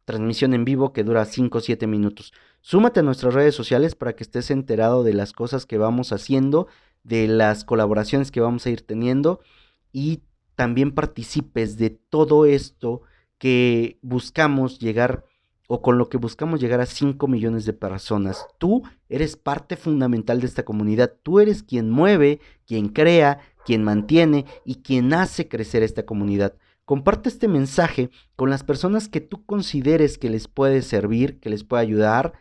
transmisión 0.05 0.55
en 0.55 0.65
vivo 0.65 0.93
que 0.93 1.05
dura 1.05 1.25
5 1.25 1.57
o 1.57 1.61
7 1.61 1.87
minutos. 1.87 2.33
Súmate 2.63 2.99
a 2.99 3.05
nuestras 3.05 3.33
redes 3.33 3.55
sociales 3.55 3.95
para 3.95 4.17
que 4.17 4.25
estés 4.25 4.51
enterado 4.51 5.05
de 5.05 5.15
las 5.15 5.33
cosas 5.33 5.65
que 5.65 5.79
vamos 5.79 6.13
haciendo, 6.13 6.67
de 7.05 7.29
las 7.29 7.65
colaboraciones 7.65 8.33
que 8.33 8.41
vamos 8.41 8.67
a 8.67 8.71
ir 8.71 8.85
teniendo 8.85 9.39
y 9.93 10.23
también 10.57 10.91
participes 10.91 11.79
de 11.79 11.91
todo 11.91 12.45
esto 12.45 13.03
que 13.39 14.01
buscamos 14.03 14.81
llegar 14.81 15.27
o 15.75 15.81
con 15.81 15.97
lo 15.97 16.11
que 16.11 16.19
buscamos 16.19 16.61
llegar 16.61 16.83
a 16.83 16.87
5 16.87 17.27
millones 17.29 17.65
de 17.65 17.73
personas. 17.73 18.47
Tú 18.59 18.83
eres 19.09 19.39
parte 19.39 19.77
fundamental 19.77 20.39
de 20.39 20.47
esta 20.47 20.67
comunidad. 20.67 21.15
Tú 21.23 21.41
eres 21.41 21.63
quien 21.63 21.89
mueve, 21.89 22.41
quien 22.67 22.91
crea, 22.91 23.39
quien 23.65 23.83
mantiene 23.83 24.45
y 24.67 24.83
quien 24.83 25.15
hace 25.15 25.49
crecer 25.49 25.83
esta 25.83 26.05
comunidad. 26.05 26.57
Comparte 26.85 27.31
este 27.31 27.49
mensaje 27.49 28.11
con 28.37 28.51
las 28.51 28.65
personas 28.65 29.09
que 29.09 29.23
tú 29.23 29.47
consideres 29.47 30.19
que 30.19 30.29
les 30.29 30.47
puede 30.47 30.83
servir, 30.83 31.41
que 31.41 31.49
les 31.49 31.65
puede 31.65 31.81
ayudar. 31.81 32.35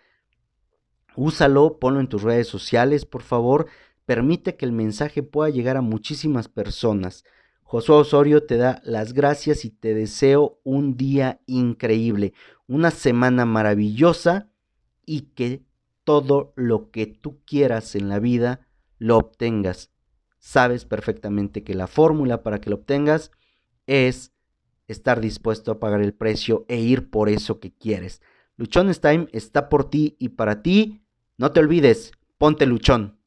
Úsalo, 1.15 1.79
ponlo 1.79 2.01
en 2.01 2.09
tus 2.09 2.23
redes 2.23 2.49
sociales, 2.49 3.05
por 3.05 3.21
favor. 3.21 3.67
Permite 4.05 4.57
que 4.57 4.65
el 4.65 4.73
mensaje 4.73 5.23
pueda 5.23 5.49
llegar 5.49 5.77
a 5.77 5.81
muchísimas 5.81 6.49
personas. 6.49 7.23
Josué 7.71 7.95
Osorio 7.95 8.43
te 8.43 8.57
da 8.57 8.81
las 8.83 9.13
gracias 9.13 9.63
y 9.63 9.69
te 9.69 9.93
deseo 9.93 10.59
un 10.65 10.97
día 10.97 11.39
increíble, 11.45 12.33
una 12.67 12.91
semana 12.91 13.45
maravillosa 13.45 14.51
y 15.05 15.21
que 15.35 15.63
todo 16.03 16.51
lo 16.57 16.91
que 16.91 17.05
tú 17.05 17.39
quieras 17.45 17.95
en 17.95 18.09
la 18.09 18.19
vida 18.19 18.67
lo 18.97 19.15
obtengas. 19.15 19.89
Sabes 20.37 20.83
perfectamente 20.83 21.63
que 21.63 21.73
la 21.73 21.87
fórmula 21.87 22.43
para 22.43 22.59
que 22.59 22.69
lo 22.69 22.75
obtengas 22.75 23.31
es 23.87 24.33
estar 24.89 25.21
dispuesto 25.21 25.71
a 25.71 25.79
pagar 25.79 26.01
el 26.01 26.13
precio 26.13 26.65
e 26.67 26.77
ir 26.77 27.09
por 27.09 27.29
eso 27.29 27.61
que 27.61 27.71
quieres. 27.71 28.21
Luchones 28.57 28.99
Time 28.99 29.29
está 29.31 29.69
por 29.69 29.89
ti 29.89 30.17
y 30.19 30.27
para 30.27 30.61
ti. 30.61 31.05
No 31.37 31.53
te 31.53 31.61
olvides, 31.61 32.11
ponte 32.37 32.65
luchón. 32.65 33.20